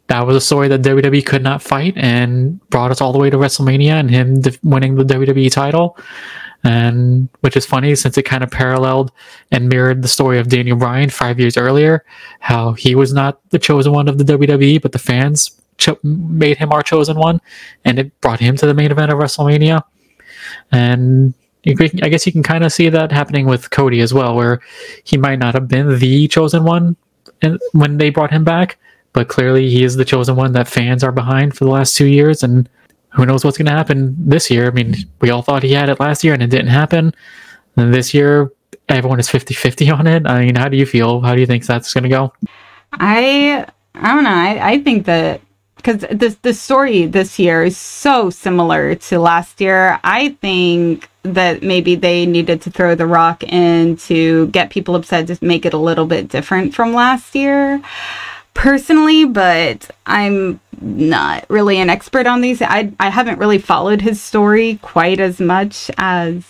that 0.10 0.28
was 0.28 0.36
a 0.36 0.42
story 0.42 0.68
that 0.68 0.82
WWE 0.82 1.26
could 1.26 1.44
not 1.44 1.62
fight, 1.62 1.94
and 1.96 2.60
brought 2.70 2.92
us 2.92 3.02
all 3.02 3.14
the 3.14 3.20
way 3.20 3.30
to 3.30 3.38
WrestleMania 3.38 4.00
and 4.00 4.10
him 4.10 4.42
winning 4.64 4.96
the 4.96 5.04
WWE 5.04 5.52
title 5.52 5.98
and 6.64 7.30
which 7.40 7.56
is 7.56 7.66
funny 7.66 7.96
since 7.96 8.18
it 8.18 8.24
kind 8.24 8.44
of 8.44 8.52
paralleled 8.52 9.12
and 9.52 9.70
mirrored 9.70 10.02
the 10.02 10.08
story 10.08 10.40
of 10.40 10.50
Daniel 10.50 10.78
Bryan 10.78 11.10
five 11.10 11.40
years 11.40 11.58
earlier, 11.58 12.04
how 12.40 12.74
he 12.74 12.96
was 12.96 13.14
not 13.14 13.40
the 13.52 13.60
chosen 13.60 13.94
one 13.94 14.08
of 14.08 14.18
the 14.18 14.24
WWE, 14.24 14.82
but 14.82 14.92
the 14.92 15.00
fans 15.00 15.60
cho- 15.78 15.98
made 16.04 16.58
him 16.58 16.72
our 16.72 16.84
chosen 16.84 17.18
one, 17.18 17.40
and 17.86 17.98
it 17.98 18.20
brought 18.22 18.40
him 18.40 18.58
to 18.58 18.66
the 18.66 18.74
main 18.74 18.92
event 18.92 19.12
of 19.12 19.20
WrestleMania. 19.20 19.84
And 20.72 21.34
I 21.66 21.74
guess 22.10 22.26
you 22.26 22.32
can 22.32 22.44
kind 22.44 22.64
of 22.64 22.74
see 22.74 22.90
that 22.90 23.12
happening 23.12 23.46
with 23.46 23.70
Cody 23.70 24.02
as 24.02 24.14
well, 24.14 24.36
where 24.36 24.60
he 25.04 25.18
might 25.18 25.40
not 25.40 25.54
have 25.54 25.68
been 25.68 25.98
the 25.98 26.28
chosen 26.28 26.64
one 26.64 26.96
when 27.72 27.98
they 27.98 28.10
brought 28.10 28.32
him 28.32 28.44
back, 28.44 28.78
but 29.14 29.28
clearly 29.28 29.70
he 29.70 29.84
is 29.84 29.96
the 29.96 30.06
chosen 30.06 30.36
one 30.36 30.54
that 30.54 30.68
fans 30.68 31.04
are 31.04 31.12
behind 31.12 31.56
for 31.56 31.66
the 31.66 31.72
last 31.72 31.96
two 31.96 32.08
years, 32.08 32.44
and 32.44 32.70
who 33.12 33.26
knows 33.26 33.44
what's 33.44 33.58
going 33.58 33.66
to 33.66 33.72
happen 33.72 34.16
this 34.18 34.50
year? 34.52 34.68
I 34.68 34.72
mean, 34.72 34.96
we 35.22 35.30
all 35.30 35.42
thought 35.42 35.64
he 35.64 35.74
had 35.74 35.90
it 35.90 36.00
last 36.00 36.24
year 36.24 36.34
and 36.34 36.44
it 36.44 36.50
didn't 36.50 36.68
happen. 36.68 37.14
And 37.76 37.94
this 37.94 38.14
year, 38.14 38.52
everyone 38.88 39.20
is 39.20 39.30
50 39.30 39.54
50 39.54 39.90
on 39.90 40.08
it. 40.08 40.28
I 40.28 40.46
mean, 40.46 40.56
how 40.56 40.70
do 40.70 40.78
you 40.78 40.86
feel? 40.86 41.22
How 41.22 41.34
do 41.34 41.42
you 41.42 41.48
think 41.48 41.66
that's 41.66 41.94
going 41.94 42.04
to 42.04 42.10
go? 42.10 42.34
I 42.94 43.66
I 43.96 44.14
don't 44.14 44.24
know. 44.24 44.30
I, 44.30 44.72
I 44.72 44.80
think 44.80 45.06
that 45.06 45.42
because 45.78 46.02
the 46.02 46.36
the 46.42 46.54
story 46.54 47.06
this 47.06 47.40
year 47.40 47.64
is 47.64 47.78
so 47.78 48.30
similar 48.30 48.96
to 48.96 49.20
last 49.20 49.60
year. 49.62 50.00
I 50.04 50.30
think 50.42 51.10
that 51.24 51.62
maybe 51.64 51.96
they 51.96 52.26
needed 52.26 52.62
to 52.62 52.72
throw 52.72 52.96
the 52.96 53.06
rock 53.06 53.44
in 53.44 53.98
to 53.98 54.48
get 54.48 54.70
people 54.70 54.96
upset 54.96 55.28
to 55.28 55.38
make 55.42 55.66
it 55.66 55.74
a 55.74 55.78
little 55.78 56.06
bit 56.06 56.30
different 56.30 56.74
from 56.74 56.94
last 56.94 57.36
year 57.36 57.82
personally, 58.60 59.24
but 59.24 59.90
I'm 60.06 60.60
not 60.82 61.46
really 61.50 61.80
an 61.80 61.90
expert 61.90 62.28
on 62.28 62.42
these. 62.42 62.62
I, 62.62 62.92
I 63.00 63.10
haven't 63.10 63.40
really 63.40 63.58
followed 63.58 64.02
his 64.02 64.22
story 64.22 64.80
quite 64.82 65.22
as 65.22 65.40
much 65.40 65.90
as 65.98 66.44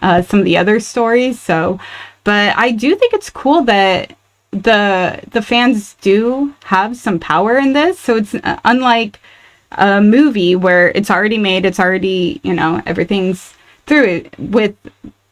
uh, 0.00 0.22
some 0.22 0.38
of 0.40 0.46
the 0.46 0.56
other 0.56 0.80
stories. 0.80 1.38
So, 1.38 1.78
but 2.24 2.56
I 2.56 2.70
do 2.70 2.96
think 2.96 3.12
it's 3.12 3.28
cool 3.28 3.64
that 3.64 4.16
the 4.50 5.20
the 5.30 5.42
fans 5.42 5.94
do 6.00 6.54
have 6.64 6.96
some 6.96 7.18
power 7.18 7.58
in 7.58 7.74
this. 7.74 7.98
So 7.98 8.16
it's 8.16 8.34
uh, 8.34 8.58
unlike 8.64 9.20
a 9.72 10.00
movie 10.00 10.56
where 10.56 10.88
it's 10.92 11.10
already 11.10 11.38
made, 11.38 11.66
it's 11.66 11.80
already 11.80 12.40
you 12.42 12.54
know 12.54 12.80
everything's 12.86 13.52
through 13.84 14.04
it. 14.04 14.38
With 14.38 14.74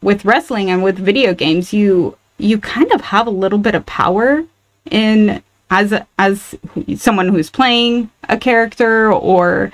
with 0.03 0.23
wrestling 0.23 0.69
and 0.69 0.83
with 0.83 0.99
video 0.99 1.33
games, 1.33 1.73
you 1.73 2.15
you 2.37 2.59
kind 2.59 2.91
of 2.91 3.01
have 3.01 3.25
a 3.25 3.31
little 3.31 3.59
bit 3.59 3.73
of 3.73 3.87
power 3.87 4.43
in 4.91 5.41
as 5.71 5.93
as 6.19 6.55
someone 6.97 7.29
who's 7.29 7.49
playing 7.49 8.11
a 8.29 8.37
character 8.37 9.11
or 9.11 9.71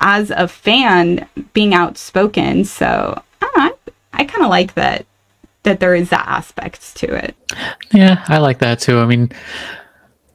as 0.00 0.30
a 0.30 0.46
fan 0.46 1.26
being 1.54 1.74
outspoken. 1.74 2.64
So 2.64 3.20
I, 3.42 3.72
I, 4.12 4.24
kind 4.24 4.44
of 4.44 4.50
like 4.50 4.74
that 4.74 5.06
that 5.64 5.80
there 5.80 5.94
is 5.94 6.10
that 6.10 6.26
aspect 6.28 6.94
to 6.96 7.12
it. 7.12 7.34
Yeah, 7.92 8.24
I 8.28 8.38
like 8.38 8.58
that 8.58 8.78
too. 8.78 9.00
I 9.00 9.06
mean, 9.06 9.32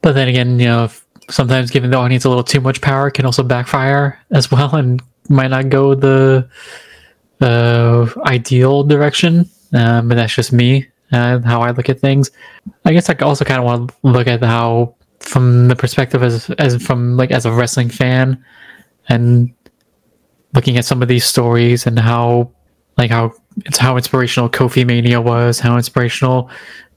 but 0.02 0.12
then 0.12 0.28
again, 0.28 0.58
you 0.58 0.66
know, 0.66 0.90
sometimes 1.30 1.70
giving 1.70 1.90
the 1.90 1.96
audience 1.96 2.24
a 2.24 2.28
little 2.28 2.44
too 2.44 2.60
much 2.60 2.80
power 2.80 3.10
can 3.10 3.24
also 3.24 3.42
backfire 3.42 4.20
as 4.32 4.50
well, 4.50 4.74
and 4.74 5.00
might 5.28 5.48
not 5.48 5.70
go 5.70 5.94
the 5.94 6.48
uh, 7.40 8.06
ideal 8.26 8.82
direction. 8.82 9.48
Um, 9.72 10.08
but 10.08 10.16
that's 10.16 10.34
just 10.34 10.52
me 10.52 10.86
and 11.10 11.44
uh, 11.44 11.48
how 11.48 11.62
I 11.62 11.70
look 11.70 11.88
at 11.88 12.00
things. 12.00 12.30
I 12.84 12.92
guess 12.92 13.08
I 13.08 13.14
also 13.14 13.44
kind 13.44 13.58
of 13.58 13.64
want 13.64 13.90
to 13.90 13.96
look 14.02 14.26
at 14.26 14.42
how 14.42 14.94
from 15.24 15.68
the 15.68 15.76
perspective 15.76 16.22
as 16.22 16.50
as 16.58 16.82
from 16.82 17.16
like 17.16 17.30
as 17.30 17.46
a 17.46 17.52
wrestling 17.52 17.88
fan 17.88 18.42
and 19.08 19.52
looking 20.54 20.76
at 20.76 20.84
some 20.84 21.02
of 21.02 21.08
these 21.08 21.24
stories 21.24 21.86
and 21.86 21.98
how 21.98 22.50
like 22.96 23.10
how 23.10 23.32
it's 23.64 23.78
how 23.78 23.96
inspirational 23.96 24.48
Kofi 24.48 24.86
Mania 24.86 25.20
was, 25.20 25.60
how 25.60 25.76
inspirational 25.76 26.50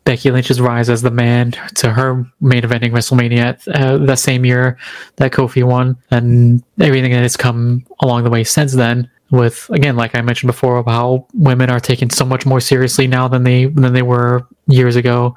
Becky 0.04 0.32
Lynch's 0.32 0.62
rise 0.62 0.90
as 0.90 1.02
the 1.02 1.12
man 1.12 1.52
to 1.76 1.92
her 1.92 2.26
main 2.40 2.62
eventing 2.62 2.92
WrestleMania 2.92 3.58
uh, 3.76 3.98
the 3.98 4.16
same 4.16 4.46
year 4.46 4.78
that 5.18 5.32
Kofi 5.32 5.63
won, 5.63 5.98
and 6.12 6.63
everything 6.80 7.12
that 7.12 7.24
has 7.24 7.38
come 7.38 7.86
along 8.02 8.24
the 8.24 8.30
way 8.30 8.44
since 8.44 8.74
then. 8.74 9.10
With 9.30 9.70
again, 9.72 9.98
like 9.98 10.16
I 10.16 10.22
mentioned 10.22 10.48
before, 10.48 10.82
how 10.84 11.28
women 11.34 11.70
are 11.70 11.82
taken 11.82 12.10
so 12.10 12.24
much 12.26 12.46
more 12.46 12.62
seriously 12.62 13.08
now 13.08 13.28
than 13.28 13.44
they 13.44 13.66
than 13.66 13.92
they 13.92 14.02
were 14.02 14.48
years 14.68 14.96
ago, 14.96 15.36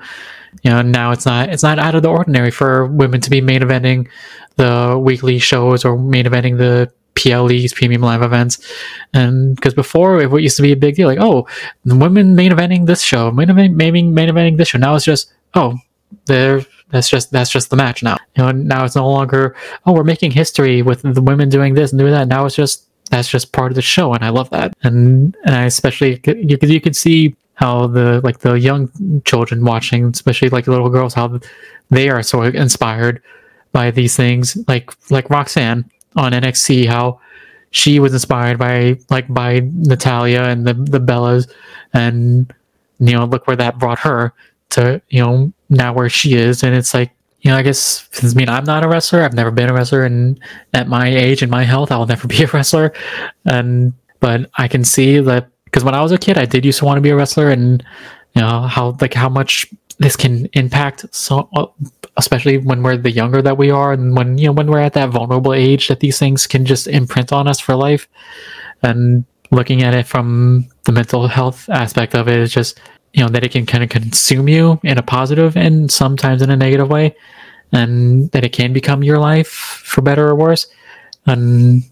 you 0.62 0.70
know 0.70 0.82
now 0.82 1.10
it's 1.10 1.26
not 1.26 1.48
it's 1.48 1.62
not 1.62 1.78
out 1.78 1.94
of 1.94 2.02
the 2.02 2.08
ordinary 2.08 2.50
for 2.50 2.86
women 2.86 3.20
to 3.20 3.30
be 3.30 3.40
main 3.40 3.60
eventing 3.60 4.08
the 4.56 5.00
weekly 5.02 5.38
shows 5.38 5.84
or 5.84 5.98
main 5.98 6.24
eventing 6.24 6.58
the 6.58 6.92
PLEs, 7.14 7.74
premium 7.74 8.02
live 8.02 8.22
events, 8.22 8.66
and 9.12 9.56
because 9.56 9.74
before 9.74 10.20
it 10.20 10.42
used 10.42 10.56
to 10.56 10.62
be 10.62 10.72
a 10.72 10.76
big 10.76 10.94
deal, 10.94 11.08
like 11.08 11.18
oh, 11.20 11.46
women 11.84 12.34
main 12.34 12.52
eventing 12.52 12.86
this 12.86 13.02
show, 13.02 13.30
main 13.30 13.48
eventing, 13.48 13.74
main, 13.74 14.14
main 14.14 14.28
eventing 14.28 14.56
this 14.56 14.68
show. 14.68 14.78
Now 14.78 14.94
it's 14.94 15.04
just 15.04 15.32
oh, 15.54 15.76
there 16.26 16.62
that's 16.90 17.08
just 17.08 17.30
that's 17.30 17.50
just 17.50 17.70
the 17.70 17.76
match 17.76 18.02
now. 18.02 18.16
You 18.36 18.44
know, 18.44 18.52
now 18.52 18.84
it's 18.84 18.96
no 18.96 19.08
longer 19.08 19.56
oh 19.86 19.92
we're 19.92 20.04
making 20.04 20.30
history 20.30 20.82
with 20.82 21.02
the 21.02 21.22
women 21.22 21.48
doing 21.48 21.74
this 21.74 21.92
and 21.92 21.98
doing 21.98 22.12
that. 22.12 22.28
Now 22.28 22.46
it's 22.46 22.56
just 22.56 22.86
that's 23.10 23.28
just 23.28 23.52
part 23.52 23.72
of 23.72 23.76
the 23.76 23.82
show, 23.82 24.14
and 24.14 24.24
I 24.24 24.30
love 24.30 24.50
that. 24.50 24.72
And 24.82 25.36
and 25.44 25.54
I 25.54 25.64
especially 25.64 26.20
you 26.24 26.58
could 26.58 26.70
you 26.70 26.80
could 26.80 26.96
see 26.96 27.36
how 27.61 27.87
the 27.87 28.23
like 28.25 28.38
the 28.38 28.55
young 28.55 28.90
children 29.27 29.64
watching, 29.64 30.07
especially 30.07 30.49
like 30.49 30.66
little 30.66 30.88
girls, 30.88 31.12
how 31.12 31.38
they 31.90 32.09
are 32.09 32.23
so 32.23 32.42
inspired 32.42 33.23
by 33.73 33.90
these 33.90 34.16
things. 34.16 34.57
Like 34.66 34.90
like 35.11 35.29
Roxanne 35.29 35.85
on 36.16 36.33
NXT, 36.33 36.87
how 36.87 37.20
she 37.70 38.01
was 38.01 38.14
inspired 38.14 38.59
by 38.59 38.99
like 39.11 39.29
by 39.29 39.61
Natalya 39.75 40.44
and 40.44 40.66
the 40.66 40.73
the 40.73 40.99
Bellas, 40.99 41.53
and 41.92 42.53
you 42.99 43.12
know 43.12 43.27
look 43.27 43.46
where 43.46 43.57
that 43.57 43.79
brought 43.79 43.99
her 43.99 44.33
to 44.70 45.03
you 45.11 45.23
know 45.23 45.53
now 45.68 45.92
where 45.92 46.09
she 46.09 46.35
is, 46.35 46.62
and 46.62 46.75
it's 46.75 46.94
like 46.94 47.12
you 47.42 47.51
know, 47.51 47.59
I 47.59 47.62
guess 47.62 48.09
I 48.23 48.35
mean 48.35 48.49
I'm 48.49 48.64
not 48.64 48.85
a 48.85 48.88
wrestler. 48.88 49.23
I've 49.23 49.35
never 49.35 49.51
been 49.51 49.68
a 49.68 49.75
wrestler, 49.75 50.05
and 50.05 50.40
at 50.73 50.88
my 50.88 51.09
age 51.09 51.42
and 51.42 51.51
my 51.51 51.64
health, 51.64 51.92
I 51.92 51.99
will 51.99 52.07
never 52.07 52.27
be 52.37 52.42
a 52.42 52.46
wrestler. 52.46 52.94
And 53.44 53.92
but 54.20 54.49
I 54.55 54.66
can 54.66 54.83
see 54.83 55.20
that 55.20 55.51
because 55.70 55.85
when 55.85 55.94
I 55.94 56.02
was 56.02 56.12
a 56.12 56.18
kid, 56.18 56.37
I 56.37 56.46
did 56.46 56.64
used 56.64 56.80
to 56.80 56.85
want 56.85 56.96
to 56.96 57.02
be 57.02 57.11
a 57.11 57.16
wrestler, 57.16 57.50
and 57.50 57.85
you 58.35 58.42
know 58.42 58.62
how 58.62 58.96
like 59.00 59.14
how 59.14 59.28
much 59.28 59.66
this 59.98 60.16
can 60.16 60.46
impact 60.54 61.04
so 61.14 61.48
uh, 61.54 61.66
especially 62.16 62.59
when 62.59 62.83
we're 62.83 62.96
the 62.96 63.11
younger 63.11 63.42
that 63.42 63.59
we 63.59 63.70
are 63.70 63.92
and 63.92 64.16
when 64.16 64.38
you 64.38 64.46
know 64.46 64.52
when 64.52 64.66
we're 64.66 64.80
at 64.80 64.94
that 64.94 65.11
vulnerable 65.11 65.52
age 65.52 65.88
that 65.88 66.00
these 66.00 66.18
things 66.18 66.46
can 66.46 66.64
just 66.64 66.87
imprint 66.87 67.33
on 67.33 67.46
us 67.46 67.61
for 67.61 67.74
life. 67.74 68.09
And 68.83 69.24
looking 69.50 69.83
at 69.83 69.94
it 69.94 70.06
from 70.06 70.68
the 70.85 70.92
mental 70.92 71.28
health 71.28 71.68
aspect 71.68 72.14
of 72.14 72.28
it 72.28 72.38
is 72.38 72.52
just 72.52 72.80
you 73.12 73.22
know 73.22 73.28
that 73.28 73.44
it 73.44 73.52
can 73.52 73.66
kind 73.66 73.83
of 73.83 73.90
consume 73.90 74.48
you 74.48 74.80
in 74.85 74.98
a 74.98 75.02
positive 75.02 75.56
and 75.56 75.90
sometimes 75.90 76.42
in 76.42 76.50
a 76.50 76.56
negative 76.56 76.88
way 76.88 77.14
and 77.72 78.30
that 78.33 78.44
it 78.44 78.52
can 78.52 78.72
become 78.72 79.02
your 79.02 79.18
life 79.18 79.48
for 79.48 80.02
better 80.02 80.28
or 80.28 80.35
worse. 80.35 80.66
And 81.26 81.83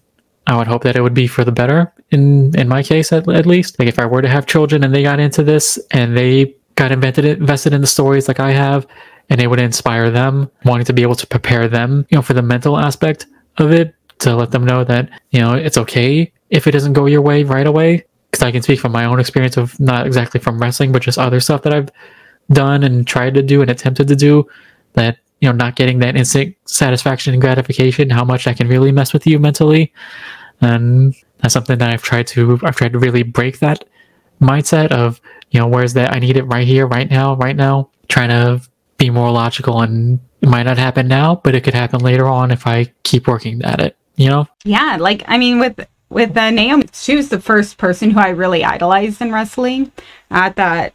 I 0.49 0.57
would 0.57 0.67
hope 0.67 0.81
that 0.81 0.95
it 0.95 1.01
would 1.01 1.13
be 1.13 1.27
for 1.27 1.43
the 1.43 1.51
better 1.51 1.93
in 2.09 2.57
in 2.59 2.67
my 2.67 2.81
case 2.81 3.13
at, 3.13 3.29
at 3.29 3.45
least. 3.45 3.77
Like 3.77 3.87
if 3.87 3.99
I 3.99 4.07
were 4.07 4.23
to 4.23 4.27
have 4.27 4.47
children 4.47 4.83
and 4.83 4.93
they 4.93 5.03
got 5.03 5.19
into 5.19 5.43
this 5.43 5.77
and 5.91 6.17
they 6.17 6.55
got 6.73 6.91
invented 6.91 7.23
invested 7.23 7.71
in 7.71 7.81
the 7.81 7.87
stories 7.87 8.27
like 8.27 8.39
I 8.39 8.49
have 8.51 8.87
and 9.29 9.39
it 9.39 9.47
would 9.47 9.59
inspire 9.59 10.09
them 10.09 10.49
wanting 10.65 10.85
to 10.85 10.93
be 10.93 11.03
able 11.03 11.15
to 11.15 11.27
prepare 11.27 11.67
them, 11.67 12.03
you 12.09 12.17
know, 12.17 12.23
for 12.23 12.33
the 12.33 12.41
mental 12.41 12.79
aspect 12.79 13.27
of 13.57 13.71
it 13.71 13.93
to 14.19 14.35
let 14.35 14.49
them 14.49 14.65
know 14.65 14.83
that, 14.83 15.21
you 15.29 15.39
know, 15.39 15.53
it's 15.53 15.77
okay 15.77 16.31
if 16.49 16.65
it 16.65 16.71
doesn't 16.71 16.93
go 16.93 17.05
your 17.05 17.21
way 17.21 17.43
right 17.43 17.67
away. 17.67 18.03
Because 18.31 18.43
I 18.43 18.51
can 18.51 18.63
speak 18.63 18.79
from 18.79 18.91
my 18.91 19.05
own 19.05 19.19
experience 19.19 19.55
of 19.55 19.79
not 19.79 20.07
exactly 20.07 20.39
from 20.39 20.59
wrestling, 20.59 20.91
but 20.91 21.03
just 21.03 21.19
other 21.19 21.39
stuff 21.39 21.61
that 21.61 21.73
I've 21.73 21.89
done 22.51 22.83
and 22.83 23.05
tried 23.05 23.35
to 23.35 23.43
do 23.43 23.61
and 23.61 23.69
attempted 23.69 24.07
to 24.07 24.15
do 24.15 24.47
that 24.93 25.17
you 25.41 25.49
know 25.49 25.55
not 25.55 25.75
getting 25.75 25.99
that 25.99 26.15
instant 26.15 26.55
satisfaction 26.65 27.33
and 27.33 27.41
gratification 27.41 28.09
how 28.09 28.25
much 28.25 28.45
that 28.45 28.57
can 28.57 28.67
really 28.67 28.91
mess 28.91 29.13
with 29.13 29.25
you 29.25 29.39
mentally 29.39 29.93
and 30.61 31.15
that's 31.39 31.53
something 31.53 31.77
that 31.77 31.89
I've 31.89 32.03
tried 32.03 32.27
to 32.27 32.59
I've 32.63 32.75
tried 32.75 32.93
to 32.93 32.99
really 32.99 33.23
break 33.23 33.59
that 33.59 33.85
mindset 34.41 34.91
of 34.91 35.21
you 35.51 35.59
know 35.59 35.67
where's 35.67 35.93
that 35.93 36.13
I 36.13 36.19
need 36.19 36.37
it 36.37 36.43
right 36.43 36.67
here, 36.67 36.87
right 36.87 37.09
now, 37.09 37.35
right 37.35 37.55
now. 37.55 37.89
Trying 38.07 38.29
to 38.29 38.67
be 38.97 39.09
more 39.09 39.31
logical 39.31 39.81
and 39.81 40.19
it 40.41 40.49
might 40.49 40.63
not 40.63 40.77
happen 40.77 41.07
now, 41.07 41.35
but 41.35 41.55
it 41.55 41.63
could 41.63 41.73
happen 41.73 41.99
later 41.99 42.27
on 42.27 42.51
if 42.51 42.65
I 42.65 42.85
keep 43.03 43.27
working 43.27 43.61
at 43.63 43.79
it. 43.79 43.97
You 44.15 44.29
know? 44.29 44.47
Yeah, 44.63 44.97
like 44.99 45.23
I 45.27 45.37
mean, 45.37 45.59
with 45.59 45.79
with 46.09 46.35
uh, 46.35 46.49
Naomi, 46.51 46.87
she 46.93 47.15
was 47.15 47.29
the 47.29 47.39
first 47.39 47.77
person 47.77 48.11
who 48.11 48.19
I 48.19 48.29
really 48.29 48.63
idolized 48.63 49.21
in 49.21 49.31
wrestling. 49.31 49.91
I 50.31 50.49
thought, 50.49 50.93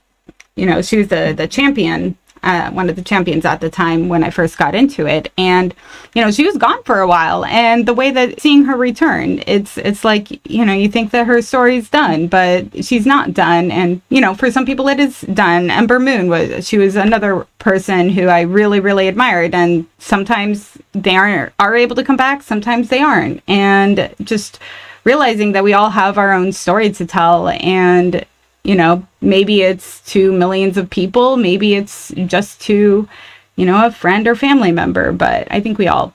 you 0.57 0.67
know, 0.67 0.83
she 0.83 0.99
was 0.99 1.09
the 1.09 1.35
the 1.37 1.49
champion 1.49 2.17
uh, 2.45 2.71
one 2.71 2.91
of 2.91 2.97
the 2.97 3.03
champions 3.03 3.45
at 3.45 3.61
the 3.61 3.71
time 3.71 4.09
when 4.09 4.23
I 4.23 4.31
first 4.31 4.59
got 4.59 4.75
into 4.75 5.07
it. 5.07 5.33
And, 5.39 5.75
you 6.15 6.23
know, 6.23 6.31
she 6.31 6.45
was 6.45 6.57
gone 6.57 6.83
for 6.85 7.01
a 7.01 7.09
while. 7.09 7.45
And 7.47 7.87
the 7.87 7.95
way 7.95 8.11
that 8.11 8.41
seeing 8.41 8.65
her 8.65 8.77
return, 8.77 9.43
it's, 9.47 9.79
it's 9.79 10.05
like, 10.05 10.47
you 10.49 10.65
know, 10.65 10.73
you 10.73 10.89
think 10.89 11.11
that 11.13 11.27
her 11.27 11.43
story's 11.43 11.89
done, 11.89 12.29
but 12.29 12.85
she's 12.85 13.07
not 13.07 13.33
done. 13.33 13.71
And, 13.71 14.03
you 14.11 14.21
know, 14.21 14.35
for 14.35 14.51
some 14.51 14.67
people 14.67 14.89
it 14.89 15.01
is 15.01 15.23
done. 15.23 15.71
Ember 15.71 15.99
Moon 15.99 16.29
was, 16.29 16.69
she 16.69 16.79
was 16.79 16.97
another 16.97 17.47
person 17.59 18.11
who 18.11 18.29
I 18.29 18.43
really, 18.43 18.81
really 18.81 19.09
admired. 19.09 19.55
And 19.55 19.87
sometimes 19.99 20.77
they 20.93 21.17
aren't, 21.17 21.53
are 21.59 21.75
able 21.75 21.97
to 21.97 22.05
come 22.05 22.17
back. 22.17 22.43
Sometimes 22.43 22.91
they 22.91 23.01
aren't. 23.01 23.43
And 23.49 24.15
just 24.23 24.59
realizing 25.05 25.53
that 25.53 25.65
we 25.65 25.73
all 25.73 25.91
have 25.91 26.19
our 26.19 26.33
own 26.33 26.53
story 26.53 26.91
to 26.91 27.07
tell 27.07 27.49
and 27.49 28.25
you 28.65 28.75
know, 28.75 29.07
maybe 29.21 29.63
it's 29.63 30.01
to 30.13 30.33
millions 30.33 30.77
of 30.77 30.91
people, 30.91 31.37
maybe 31.37 31.75
it's 31.75 32.13
just 32.27 32.61
to, 32.63 33.09
you 33.57 33.67
know, 33.67 33.87
a 33.87 33.93
friend 33.93 34.27
or 34.27 34.35
family 34.35 34.73
member, 34.73 35.13
but 35.13 35.47
I 35.51 35.61
think 35.61 35.79
we 35.79 35.87
all 35.87 36.15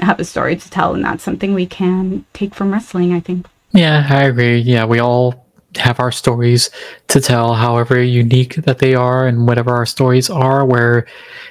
have 0.00 0.18
a 0.18 0.24
story 0.24 0.56
to 0.56 0.70
tell 0.70 0.94
and 0.94 1.04
that's 1.04 1.22
something 1.22 1.52
we 1.52 1.66
can 1.66 2.24
take 2.32 2.54
from 2.54 2.72
wrestling, 2.72 3.12
I 3.12 3.20
think. 3.20 3.46
Yeah, 3.72 4.06
I 4.08 4.24
agree. 4.24 4.58
Yeah, 4.58 4.86
we 4.86 4.98
all 4.98 5.46
have 5.76 6.00
our 6.00 6.10
stories 6.10 6.70
to 7.08 7.20
tell, 7.20 7.54
however 7.54 8.02
unique 8.02 8.56
that 8.56 8.78
they 8.78 8.94
are, 8.94 9.26
and 9.26 9.46
whatever 9.46 9.70
our 9.70 9.86
stories 9.86 10.28
are, 10.28 10.64
where 10.64 11.06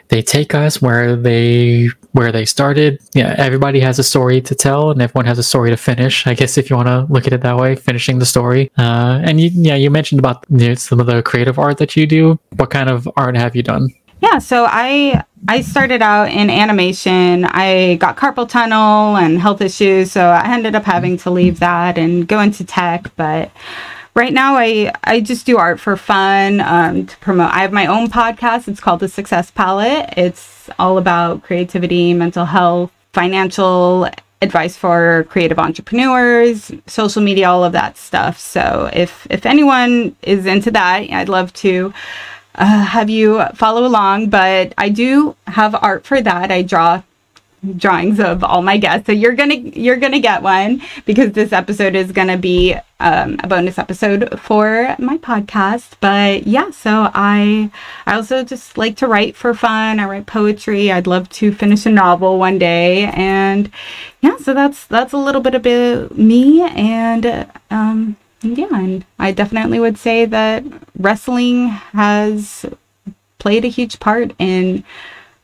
they 0.09 0.21
take 0.21 0.53
us, 0.53 0.81
where 0.81 1.15
they 1.15 1.89
where 2.19 2.33
they 2.33 2.43
started. 2.43 2.99
Yeah, 3.13 3.33
everybody 3.37 3.79
has 3.79 3.97
a 3.97 4.03
story 4.03 4.41
to 4.41 4.53
tell, 4.53 4.91
and 4.91 5.01
everyone 5.01 5.25
has 5.25 5.39
a 5.39 5.43
story 5.51 5.69
to 5.69 5.77
finish. 5.77 6.27
I 6.27 6.33
guess 6.33 6.57
if 6.57 6.69
you 6.69 6.75
want 6.75 6.89
to 6.89 7.07
look 7.09 7.25
at 7.27 7.31
it 7.31 7.39
that 7.43 7.55
way, 7.55 7.77
finishing 7.77 8.19
the 8.19 8.25
story. 8.25 8.69
Uh, 8.77 9.21
and 9.23 9.39
you, 9.39 9.49
yeah, 9.53 9.75
you 9.75 9.89
mentioned 9.89 10.19
about 10.19 10.45
you 10.49 10.67
know, 10.67 10.75
some 10.75 10.99
of 10.99 11.05
the 11.05 11.23
creative 11.23 11.57
art 11.57 11.77
that 11.77 11.95
you 11.95 12.05
do. 12.05 12.37
What 12.57 12.71
kind 12.71 12.89
of 12.89 13.07
art 13.15 13.37
have 13.37 13.55
you 13.55 13.63
done? 13.63 13.87
Yeah, 14.19 14.39
so 14.39 14.65
I 14.67 15.23
I 15.47 15.61
started 15.61 16.01
out 16.01 16.29
in 16.29 16.49
animation. 16.49 17.45
I 17.45 17.95
got 18.01 18.17
carpal 18.17 18.49
tunnel 18.49 19.15
and 19.15 19.39
health 19.39 19.61
issues, 19.61 20.11
so 20.11 20.21
I 20.27 20.45
ended 20.53 20.75
up 20.75 20.83
having 20.83 21.15
to 21.19 21.29
leave 21.29 21.59
that 21.59 21.97
and 21.97 22.27
go 22.27 22.41
into 22.41 22.65
tech, 22.65 23.15
but 23.15 23.49
right 24.15 24.33
now 24.33 24.55
I, 24.55 24.91
I 25.03 25.21
just 25.21 25.45
do 25.45 25.57
art 25.57 25.79
for 25.79 25.95
fun 25.97 26.61
um, 26.61 27.05
to 27.05 27.17
promote. 27.17 27.51
I 27.51 27.59
have 27.59 27.71
my 27.71 27.85
own 27.85 28.07
podcast. 28.07 28.67
It's 28.67 28.79
called 28.79 28.99
The 28.99 29.07
Success 29.07 29.51
Palette. 29.51 30.13
It's 30.17 30.69
all 30.77 30.97
about 30.97 31.43
creativity, 31.43 32.13
mental 32.13 32.45
health, 32.45 32.91
financial 33.13 34.09
advice 34.41 34.77
for 34.77 35.25
creative 35.29 35.59
entrepreneurs, 35.59 36.71
social 36.87 37.21
media, 37.21 37.49
all 37.49 37.63
of 37.63 37.73
that 37.73 37.97
stuff. 37.97 38.39
So 38.39 38.89
if 38.93 39.27
if 39.29 39.45
anyone 39.45 40.15
is 40.21 40.45
into 40.45 40.71
that, 40.71 41.11
I'd 41.11 41.29
love 41.29 41.51
to 41.53 41.93
uh, 42.55 42.83
have 42.83 43.09
you 43.09 43.43
follow 43.55 43.85
along. 43.85 44.29
But 44.29 44.73
I 44.77 44.89
do 44.89 45.35
have 45.47 45.75
art 45.75 46.05
for 46.05 46.21
that. 46.21 46.51
I 46.51 46.61
draw 46.61 47.01
drawings 47.75 48.19
of 48.19 48.43
all 48.43 48.61
my 48.61 48.77
guests. 48.77 49.05
So 49.05 49.11
you're 49.11 49.33
gonna 49.33 49.55
you're 49.55 49.97
gonna 49.97 50.19
get 50.19 50.41
one 50.41 50.81
because 51.05 51.33
this 51.33 51.51
episode 51.51 51.95
is 51.95 52.11
gonna 52.11 52.37
be 52.37 52.75
um, 52.99 53.37
a 53.43 53.47
bonus 53.47 53.77
episode 53.77 54.39
for 54.39 54.95
my 54.99 55.17
podcast. 55.17 55.93
But 55.99 56.47
yeah, 56.47 56.71
so 56.71 57.11
I 57.13 57.71
I 58.05 58.15
also 58.15 58.43
just 58.43 58.77
like 58.77 58.97
to 58.97 59.07
write 59.07 59.35
for 59.35 59.53
fun. 59.53 59.99
I 59.99 60.05
write 60.05 60.25
poetry. 60.25 60.91
I'd 60.91 61.07
love 61.07 61.29
to 61.29 61.53
finish 61.53 61.85
a 61.85 61.89
novel 61.89 62.39
one 62.39 62.57
day, 62.59 63.05
and 63.13 63.71
yeah, 64.21 64.37
so 64.37 64.53
that's 64.53 64.85
that's 64.85 65.13
a 65.13 65.17
little 65.17 65.41
bit 65.41 65.55
about 65.55 66.17
me 66.17 66.61
and. 66.61 67.49
Um, 67.69 68.17
yeah, 68.41 68.67
and 68.71 69.05
I 69.17 69.33
definitely 69.33 69.81
would 69.81 69.97
say 69.97 70.23
that 70.23 70.63
wrestling 70.97 71.67
has 71.67 72.65
played 73.37 73.65
a 73.65 73.69
huge 73.69 73.99
part 73.99 74.33
in 74.39 74.85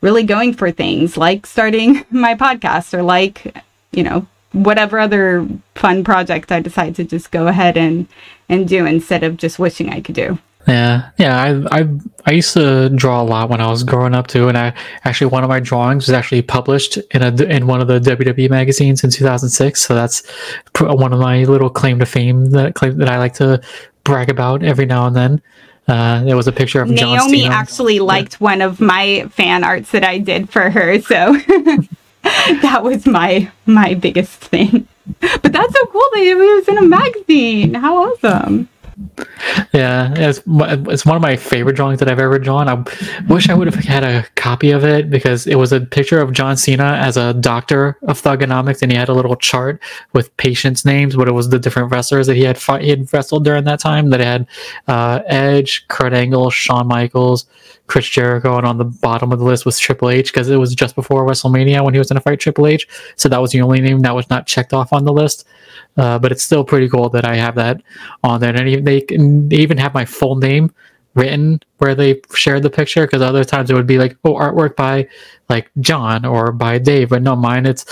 really 0.05 0.23
going 0.23 0.53
for 0.53 0.69
things 0.69 1.17
like 1.17 1.47
starting 1.47 2.05
my 2.11 2.35
podcast 2.35 2.93
or 2.93 3.01
like, 3.01 3.57
you 3.91 4.03
know, 4.03 4.27
whatever 4.51 4.99
other 4.99 5.47
fun 5.73 6.03
project 6.03 6.51
I 6.51 6.59
decide 6.61 6.95
to 6.97 7.03
just 7.03 7.31
go 7.31 7.47
ahead 7.47 7.75
and 7.75 8.07
and 8.47 8.67
do 8.67 8.85
instead 8.85 9.23
of 9.23 9.35
just 9.35 9.57
wishing 9.57 9.89
I 9.89 10.01
could 10.01 10.13
do. 10.15 10.37
Yeah, 10.67 11.09
yeah. 11.17 11.41
I 11.43 11.79
I 11.79 11.87
I 12.25 12.31
used 12.31 12.53
to 12.53 12.89
draw 12.89 13.21
a 13.21 13.25
lot 13.25 13.49
when 13.49 13.61
I 13.61 13.69
was 13.69 13.83
growing 13.83 14.13
up 14.13 14.27
too, 14.27 14.47
and 14.47 14.57
I 14.57 14.73
actually 15.03 15.27
one 15.27 15.43
of 15.43 15.49
my 15.49 15.59
drawings 15.59 16.05
was 16.07 16.13
actually 16.13 16.43
published 16.43 16.97
in 17.11 17.23
a 17.23 17.31
in 17.43 17.65
one 17.65 17.81
of 17.81 17.87
the 17.87 17.99
WWE 17.99 18.49
magazines 18.49 19.03
in 19.03 19.09
2006. 19.09 19.81
So 19.81 19.95
that's 19.95 20.23
one 20.79 21.13
of 21.13 21.19
my 21.19 21.43
little 21.43 21.69
claim 21.69 21.99
to 21.99 22.05
fame 22.05 22.51
that 22.51 22.75
claim 22.75 22.97
that 22.97 23.09
I 23.09 23.17
like 23.17 23.33
to 23.35 23.59
brag 24.03 24.29
about 24.29 24.63
every 24.63 24.85
now 24.85 25.07
and 25.07 25.15
then. 25.15 25.41
Uh, 25.87 26.23
there 26.23 26.35
was 26.35 26.47
a 26.47 26.51
picture 26.51 26.81
of 26.81 26.89
Naomi 26.89 27.45
actually 27.45 27.99
liked 27.99 28.33
yeah. 28.33 28.37
one 28.39 28.61
of 28.61 28.81
my 28.81 29.27
fan 29.31 29.63
arts 29.63 29.91
that 29.91 30.03
I 30.03 30.17
did 30.17 30.49
for 30.49 30.69
her, 30.69 30.99
so 30.99 31.33
that 32.23 32.81
was 32.83 33.05
my 33.05 33.51
my 33.65 33.93
biggest 33.93 34.31
thing. 34.31 34.87
But 35.19 35.53
that's 35.53 35.71
so 35.71 35.85
cool 35.91 36.01
that 36.13 36.23
it 36.23 36.35
was 36.35 36.67
in 36.67 36.79
a 36.79 36.81
magazine. 36.81 37.75
How 37.75 38.11
awesome! 38.11 38.67
Yeah, 39.73 40.13
it's, 40.15 40.41
it's 40.45 41.05
one 41.05 41.15
of 41.15 41.21
my 41.21 41.35
favorite 41.35 41.75
drawings 41.75 41.99
that 41.99 42.09
I've 42.09 42.19
ever 42.19 42.39
drawn. 42.39 42.69
I 42.69 42.83
wish 43.27 43.49
I 43.49 43.53
would 43.53 43.67
have 43.67 43.83
had 43.83 44.03
a 44.03 44.25
copy 44.35 44.71
of 44.71 44.85
it 44.85 45.09
because 45.09 45.47
it 45.47 45.55
was 45.55 45.73
a 45.73 45.81
picture 45.81 46.19
of 46.19 46.31
John 46.31 46.55
Cena 46.55 46.93
as 46.93 47.17
a 47.17 47.33
doctor 47.33 47.97
of 48.03 48.21
Thuganomics, 48.21 48.81
and 48.81 48.91
he 48.91 48.97
had 48.97 49.09
a 49.09 49.13
little 49.13 49.35
chart 49.35 49.81
with 50.13 50.35
patients' 50.37 50.85
names, 50.85 51.15
but 51.15 51.27
it 51.27 51.33
was 51.33 51.49
the 51.49 51.59
different 51.59 51.91
wrestlers 51.91 52.27
that 52.27 52.35
he 52.35 52.43
had 52.43 52.57
fought, 52.57 52.81
he 52.81 52.89
had 52.89 53.11
wrestled 53.13 53.43
during 53.43 53.65
that 53.65 53.79
time. 53.79 54.09
That 54.11 54.21
had 54.21 54.47
uh, 54.87 55.21
Edge, 55.27 55.85
Kurt 55.89 56.13
Angle, 56.13 56.49
Shawn 56.49 56.87
Michaels, 56.87 57.45
Chris 57.87 58.07
Jericho, 58.07 58.57
and 58.57 58.65
on 58.65 58.77
the 58.77 58.85
bottom 58.85 59.31
of 59.31 59.39
the 59.39 59.45
list 59.45 59.65
was 59.65 59.77
Triple 59.77 60.09
H 60.09 60.31
because 60.31 60.49
it 60.49 60.57
was 60.57 60.73
just 60.73 60.95
before 60.95 61.25
WrestleMania 61.25 61.83
when 61.83 61.93
he 61.93 61.99
was 61.99 62.11
in 62.11 62.17
a 62.17 62.21
fight 62.21 62.39
Triple 62.39 62.67
H. 62.67 62.87
So 63.15 63.29
that 63.29 63.41
was 63.41 63.51
the 63.51 63.61
only 63.61 63.81
name 63.81 63.99
that 63.99 64.15
was 64.15 64.29
not 64.29 64.47
checked 64.47 64.73
off 64.73 64.93
on 64.93 65.03
the 65.03 65.13
list. 65.13 65.45
Uh, 65.97 66.19
but 66.19 66.31
it's 66.31 66.43
still 66.43 66.63
pretty 66.63 66.89
cool 66.89 67.09
that 67.09 67.25
I 67.25 67.35
have 67.35 67.55
that 67.55 67.81
on 68.23 68.41
there. 68.41 68.49
And 68.49 68.84
they, 68.85 69.01
can, 69.01 69.49
they 69.49 69.57
even 69.57 69.77
have 69.77 69.93
my 69.93 70.05
full 70.05 70.35
name 70.35 70.71
written 71.15 71.61
where 71.77 71.95
they 71.95 72.21
shared 72.33 72.63
the 72.63 72.69
picture 72.69 73.05
because 73.05 73.21
other 73.21 73.43
times 73.43 73.69
it 73.69 73.73
would 73.73 73.87
be 73.87 73.97
like, 73.97 74.17
oh, 74.23 74.33
artwork 74.33 74.75
by 74.75 75.07
like 75.49 75.71
John 75.79 76.25
or 76.25 76.51
by 76.51 76.77
Dave. 76.77 77.09
But 77.09 77.23
no, 77.23 77.35
mine, 77.35 77.65
it's 77.65 77.85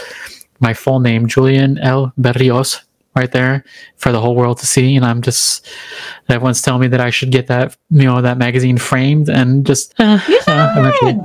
my 0.60 0.74
full 0.74 1.00
name, 1.00 1.28
Julian 1.28 1.78
L. 1.80 2.14
Berrios, 2.20 2.82
right 3.16 3.32
there 3.32 3.64
for 3.98 4.12
the 4.12 4.20
whole 4.20 4.36
world 4.36 4.58
to 4.60 4.68
see. 4.68 4.96
And 4.96 5.06
I'm 5.06 5.22
just, 5.22 5.68
everyone's 6.30 6.62
telling 6.62 6.82
me 6.82 6.88
that 6.90 7.02
I 7.02 7.10
should 7.10 7.32
get 7.32 7.48
that, 7.48 7.76
you 7.90 8.04
know, 8.04 8.22
that 8.22 8.38
magazine 8.38 8.78
framed 8.78 9.30
and 9.30 9.66
just, 9.66 9.94
uh, 10.00 10.20
uh, 10.48 10.74
eventually, 10.78 11.20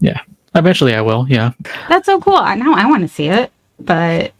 yeah, 0.00 0.20
eventually 0.54 0.94
I 0.94 1.02
will. 1.02 1.26
Yeah. 1.28 1.52
That's 1.88 2.06
so 2.06 2.20
cool. 2.20 2.34
now 2.34 2.74
I 2.74 2.86
want 2.86 3.02
to 3.02 3.08
see 3.08 3.28
it 3.28 3.52
but 3.78 4.32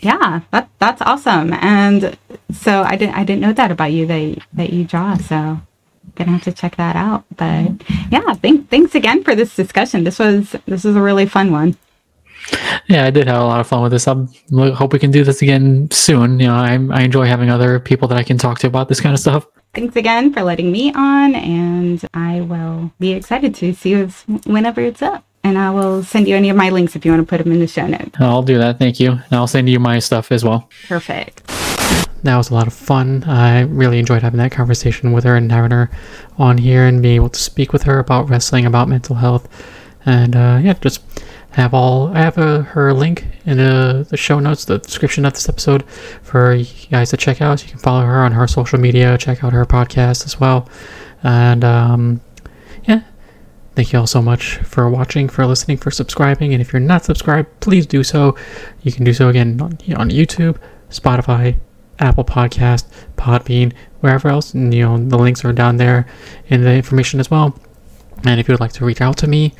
yeah, 0.00 0.40
that 0.50 0.68
that's 0.78 1.02
awesome. 1.02 1.52
And 1.54 2.16
so 2.52 2.82
I 2.82 2.96
didn't 2.96 3.14
I 3.14 3.24
didn't 3.24 3.40
know 3.40 3.52
that 3.52 3.70
about 3.70 3.92
you 3.92 4.06
that 4.06 4.38
that 4.54 4.72
you 4.72 4.84
draw. 4.84 5.16
So 5.16 5.60
gonna 6.14 6.32
have 6.32 6.44
to 6.44 6.52
check 6.52 6.76
that 6.76 6.96
out. 6.96 7.24
But 7.36 7.82
yeah, 8.10 8.34
thank, 8.34 8.68
thanks 8.70 8.94
again 8.94 9.24
for 9.24 9.34
this 9.34 9.54
discussion. 9.54 10.04
This 10.04 10.18
was 10.18 10.54
this 10.66 10.84
was 10.84 10.96
a 10.96 11.00
really 11.00 11.26
fun 11.26 11.52
one. 11.52 11.76
Yeah, 12.88 13.04
I 13.06 13.10
did 13.10 13.28
have 13.28 13.40
a 13.40 13.44
lot 13.44 13.60
of 13.60 13.68
fun 13.68 13.82
with 13.82 13.92
this. 13.92 14.08
I 14.08 14.14
hope 14.70 14.92
we 14.92 14.98
can 14.98 15.12
do 15.12 15.24
this 15.24 15.42
again 15.42 15.90
soon. 15.90 16.40
You 16.40 16.48
know, 16.48 16.54
I 16.54 16.72
I 16.90 17.02
enjoy 17.02 17.26
having 17.26 17.50
other 17.50 17.80
people 17.80 18.08
that 18.08 18.18
I 18.18 18.22
can 18.22 18.38
talk 18.38 18.58
to 18.60 18.66
about 18.66 18.88
this 18.88 19.00
kind 19.00 19.14
of 19.14 19.20
stuff. 19.20 19.46
Thanks 19.74 19.96
again 19.96 20.34
for 20.34 20.42
letting 20.42 20.70
me 20.70 20.92
on, 20.92 21.34
and 21.34 22.06
I 22.12 22.42
will 22.42 22.92
be 22.98 23.12
excited 23.12 23.54
to 23.56 23.72
see 23.72 23.90
you 23.90 24.08
whenever 24.44 24.82
it's 24.82 25.00
up 25.00 25.24
and 25.44 25.58
I 25.58 25.70
will 25.70 26.02
send 26.02 26.28
you 26.28 26.36
any 26.36 26.50
of 26.50 26.56
my 26.56 26.70
links 26.70 26.96
if 26.96 27.04
you 27.04 27.10
want 27.10 27.22
to 27.22 27.28
put 27.28 27.42
them 27.42 27.52
in 27.52 27.60
the 27.60 27.66
show 27.66 27.86
notes. 27.86 28.16
I'll 28.20 28.42
do 28.42 28.58
that. 28.58 28.78
Thank 28.78 29.00
you. 29.00 29.12
And 29.12 29.32
I'll 29.32 29.46
send 29.46 29.68
you 29.68 29.78
my 29.80 29.98
stuff 29.98 30.30
as 30.30 30.44
well. 30.44 30.68
Perfect. 30.88 31.46
That 32.24 32.36
was 32.36 32.50
a 32.50 32.54
lot 32.54 32.68
of 32.68 32.72
fun. 32.72 33.24
I 33.24 33.62
really 33.62 33.98
enjoyed 33.98 34.22
having 34.22 34.38
that 34.38 34.52
conversation 34.52 35.12
with 35.12 35.24
her 35.24 35.34
and 35.34 35.50
having 35.50 35.72
her 35.72 35.90
on 36.38 36.58
here 36.58 36.84
and 36.86 37.02
being 37.02 37.16
able 37.16 37.30
to 37.30 37.40
speak 37.40 37.72
with 37.72 37.82
her 37.82 37.98
about 37.98 38.28
wrestling, 38.28 38.64
about 38.64 38.88
mental 38.88 39.16
health, 39.16 39.48
and 40.06 40.36
uh, 40.36 40.60
yeah, 40.62 40.74
just 40.74 41.02
have 41.50 41.74
all. 41.74 42.16
I 42.16 42.20
have 42.20 42.38
a, 42.38 42.62
her 42.62 42.94
link 42.94 43.26
in 43.44 43.58
uh, 43.58 44.04
the 44.08 44.16
show 44.16 44.38
notes, 44.38 44.64
the 44.64 44.78
description 44.78 45.24
of 45.24 45.32
this 45.34 45.48
episode, 45.48 45.82
for 46.22 46.54
you 46.54 46.66
guys 46.90 47.10
to 47.10 47.16
check 47.16 47.42
out. 47.42 47.58
So 47.58 47.64
you 47.64 47.70
can 47.72 47.80
follow 47.80 48.06
her 48.06 48.22
on 48.22 48.30
her 48.30 48.46
social 48.46 48.78
media, 48.78 49.18
check 49.18 49.42
out 49.42 49.52
her 49.52 49.66
podcast 49.66 50.24
as 50.24 50.38
well, 50.38 50.68
and 51.24 51.64
um, 51.64 52.20
yeah, 52.20 52.31
Thank 53.74 53.92
you 53.92 54.00
all 54.00 54.06
so 54.06 54.20
much 54.20 54.56
for 54.58 54.88
watching, 54.90 55.28
for 55.28 55.46
listening, 55.46 55.78
for 55.78 55.90
subscribing. 55.90 56.52
And 56.52 56.60
if 56.60 56.72
you're 56.72 56.80
not 56.80 57.04
subscribed, 57.04 57.48
please 57.60 57.86
do 57.86 58.04
so. 58.04 58.36
You 58.82 58.92
can 58.92 59.04
do 59.04 59.14
so 59.14 59.28
again 59.28 59.58
on, 59.62 59.72
on 59.96 60.10
YouTube, 60.10 60.58
Spotify, 60.90 61.56
Apple 61.98 62.24
Podcast, 62.24 62.84
Podbean, 63.16 63.72
wherever 64.00 64.28
else. 64.28 64.52
And, 64.52 64.74
you 64.74 64.82
know, 64.82 64.98
the 64.98 65.16
links 65.16 65.42
are 65.44 65.52
down 65.54 65.78
there 65.78 66.06
in 66.48 66.62
the 66.62 66.74
information 66.74 67.18
as 67.18 67.30
well. 67.30 67.58
And 68.24 68.38
if 68.38 68.46
you 68.46 68.52
would 68.52 68.60
like 68.60 68.72
to 68.74 68.84
reach 68.84 69.00
out 69.00 69.16
to 69.18 69.26
me, 69.26 69.54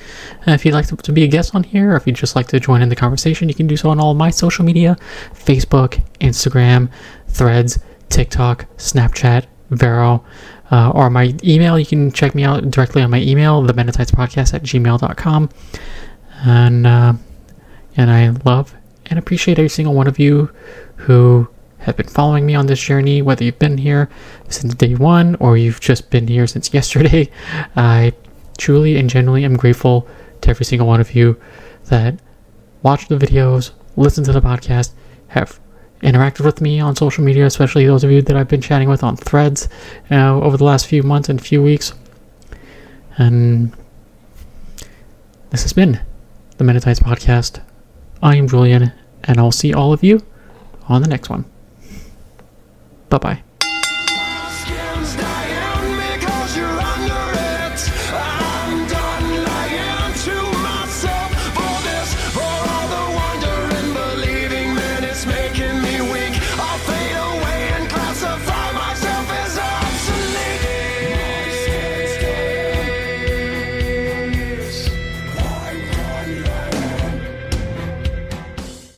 uh, 0.47 0.53
if 0.53 0.65
you'd 0.65 0.75
like 0.75 0.87
to, 0.89 0.97
to, 0.97 1.13
be 1.13 1.25
a 1.25 1.27
guest 1.27 1.55
on 1.55 1.65
here, 1.65 1.93
or 1.93 1.97
if 1.97 2.07
you'd 2.07 2.17
just 2.17 2.37
like 2.37 2.47
to 2.49 2.61
join 2.61 2.83
in 2.83 2.89
the 2.91 2.97
conversation, 2.97 3.49
you 3.49 3.55
can 3.55 3.67
do 3.67 3.77
so 3.77 3.91
on 3.91 3.99
all 3.99 4.15
my 4.15 4.31
social 4.31 4.65
media 4.65 4.97
Facebook, 5.35 6.01
Instagram, 6.21 6.89
Threads, 7.29 7.79
TikTok, 8.09 8.67
Snapchat, 8.77 9.47
Vero, 9.71 10.25
uh, 10.73 10.91
or 10.91 11.11
my 11.11 11.35
email. 11.45 11.79
You 11.79 11.87
can 11.87 12.11
check 12.11 12.35
me 12.35 12.43
out 12.43 12.69
directly 12.71 13.03
on 13.03 13.11
my 13.11 13.21
email, 13.21 13.63
the 13.63 13.75
Podcast 13.75 14.55
at 14.55 14.63
gmail.com. 14.63 15.51
And, 16.45 16.87
uh, 16.87 17.13
and 17.97 18.11
I 18.11 18.31
love 18.45 18.75
and 19.07 19.19
appreciate 19.19 19.59
every 19.59 19.69
single 19.69 19.95
one 19.95 20.09
of 20.09 20.19
you 20.19 20.51
who 20.97 21.49
have 21.79 21.97
been 21.97 22.09
following 22.09 22.47
me 22.47 22.55
on 22.55 22.67
this 22.67 22.81
journey, 22.81 23.23
whether 23.23 23.45
you've 23.45 23.59
been 23.59 23.79
here 23.79 24.09
since 24.49 24.75
day 24.75 24.95
one 24.95 25.37
or 25.37 25.57
you've 25.57 25.81
just 25.81 26.11
been 26.11 26.27
here 26.27 26.47
since 26.47 26.73
yesterday. 26.75 27.31
I 27.77 28.13
truly 28.59 28.97
and 28.97 29.11
genuinely 29.11 29.45
am 29.45 29.57
grateful 29.57 30.09
to 30.41 30.51
every 30.51 30.65
single 30.65 30.89
one 30.89 31.01
of 31.01 31.15
you 31.15 31.39
that 31.87 32.19
watch 32.83 33.09
the 33.09 33.17
videos, 33.17 33.73
listen 33.97 34.25
to 34.25 34.33
the 34.33 34.41
podcast, 34.41 34.93
have 35.29 35.61
interacted 36.03 36.45
with 36.45 36.61
me 36.61 36.81
on 36.81 36.97
social 36.97 37.25
media, 37.25 37.47
especially 37.47 37.87
those 37.87 38.05
of 38.05 38.11
you 38.11 38.23
that 38.23 38.37
I've 38.37 38.49
been 38.49 38.61
chatting 38.61 38.89
with 38.89 39.03
on 39.03 39.17
threads 39.17 39.69
uh, 40.11 40.41
over 40.41 40.57
the 40.57 40.65
last 40.65 40.87
few 40.87 41.03
months 41.03 41.29
and 41.29 41.41
few 41.41 41.63
weeks. 41.63 41.95
And 43.17 43.73
this 45.51 45.63
has 45.63 45.73
been 45.73 46.01
the 46.57 46.65
Men 46.65 46.77
In 46.77 46.83
Tights 46.83 47.01
Podcast. 47.01 47.63
I 48.23 48.37
am 48.37 48.49
Julian, 48.49 48.93
and 49.25 49.39
I'll 49.39 49.53
see 49.53 49.73
all 49.73 49.93
of 49.93 50.03
you 50.03 50.23
on 50.89 51.03
the 51.03 51.09
next 51.09 51.29
one. 51.29 51.45
Bye 53.09 53.19
bye. 53.19 53.52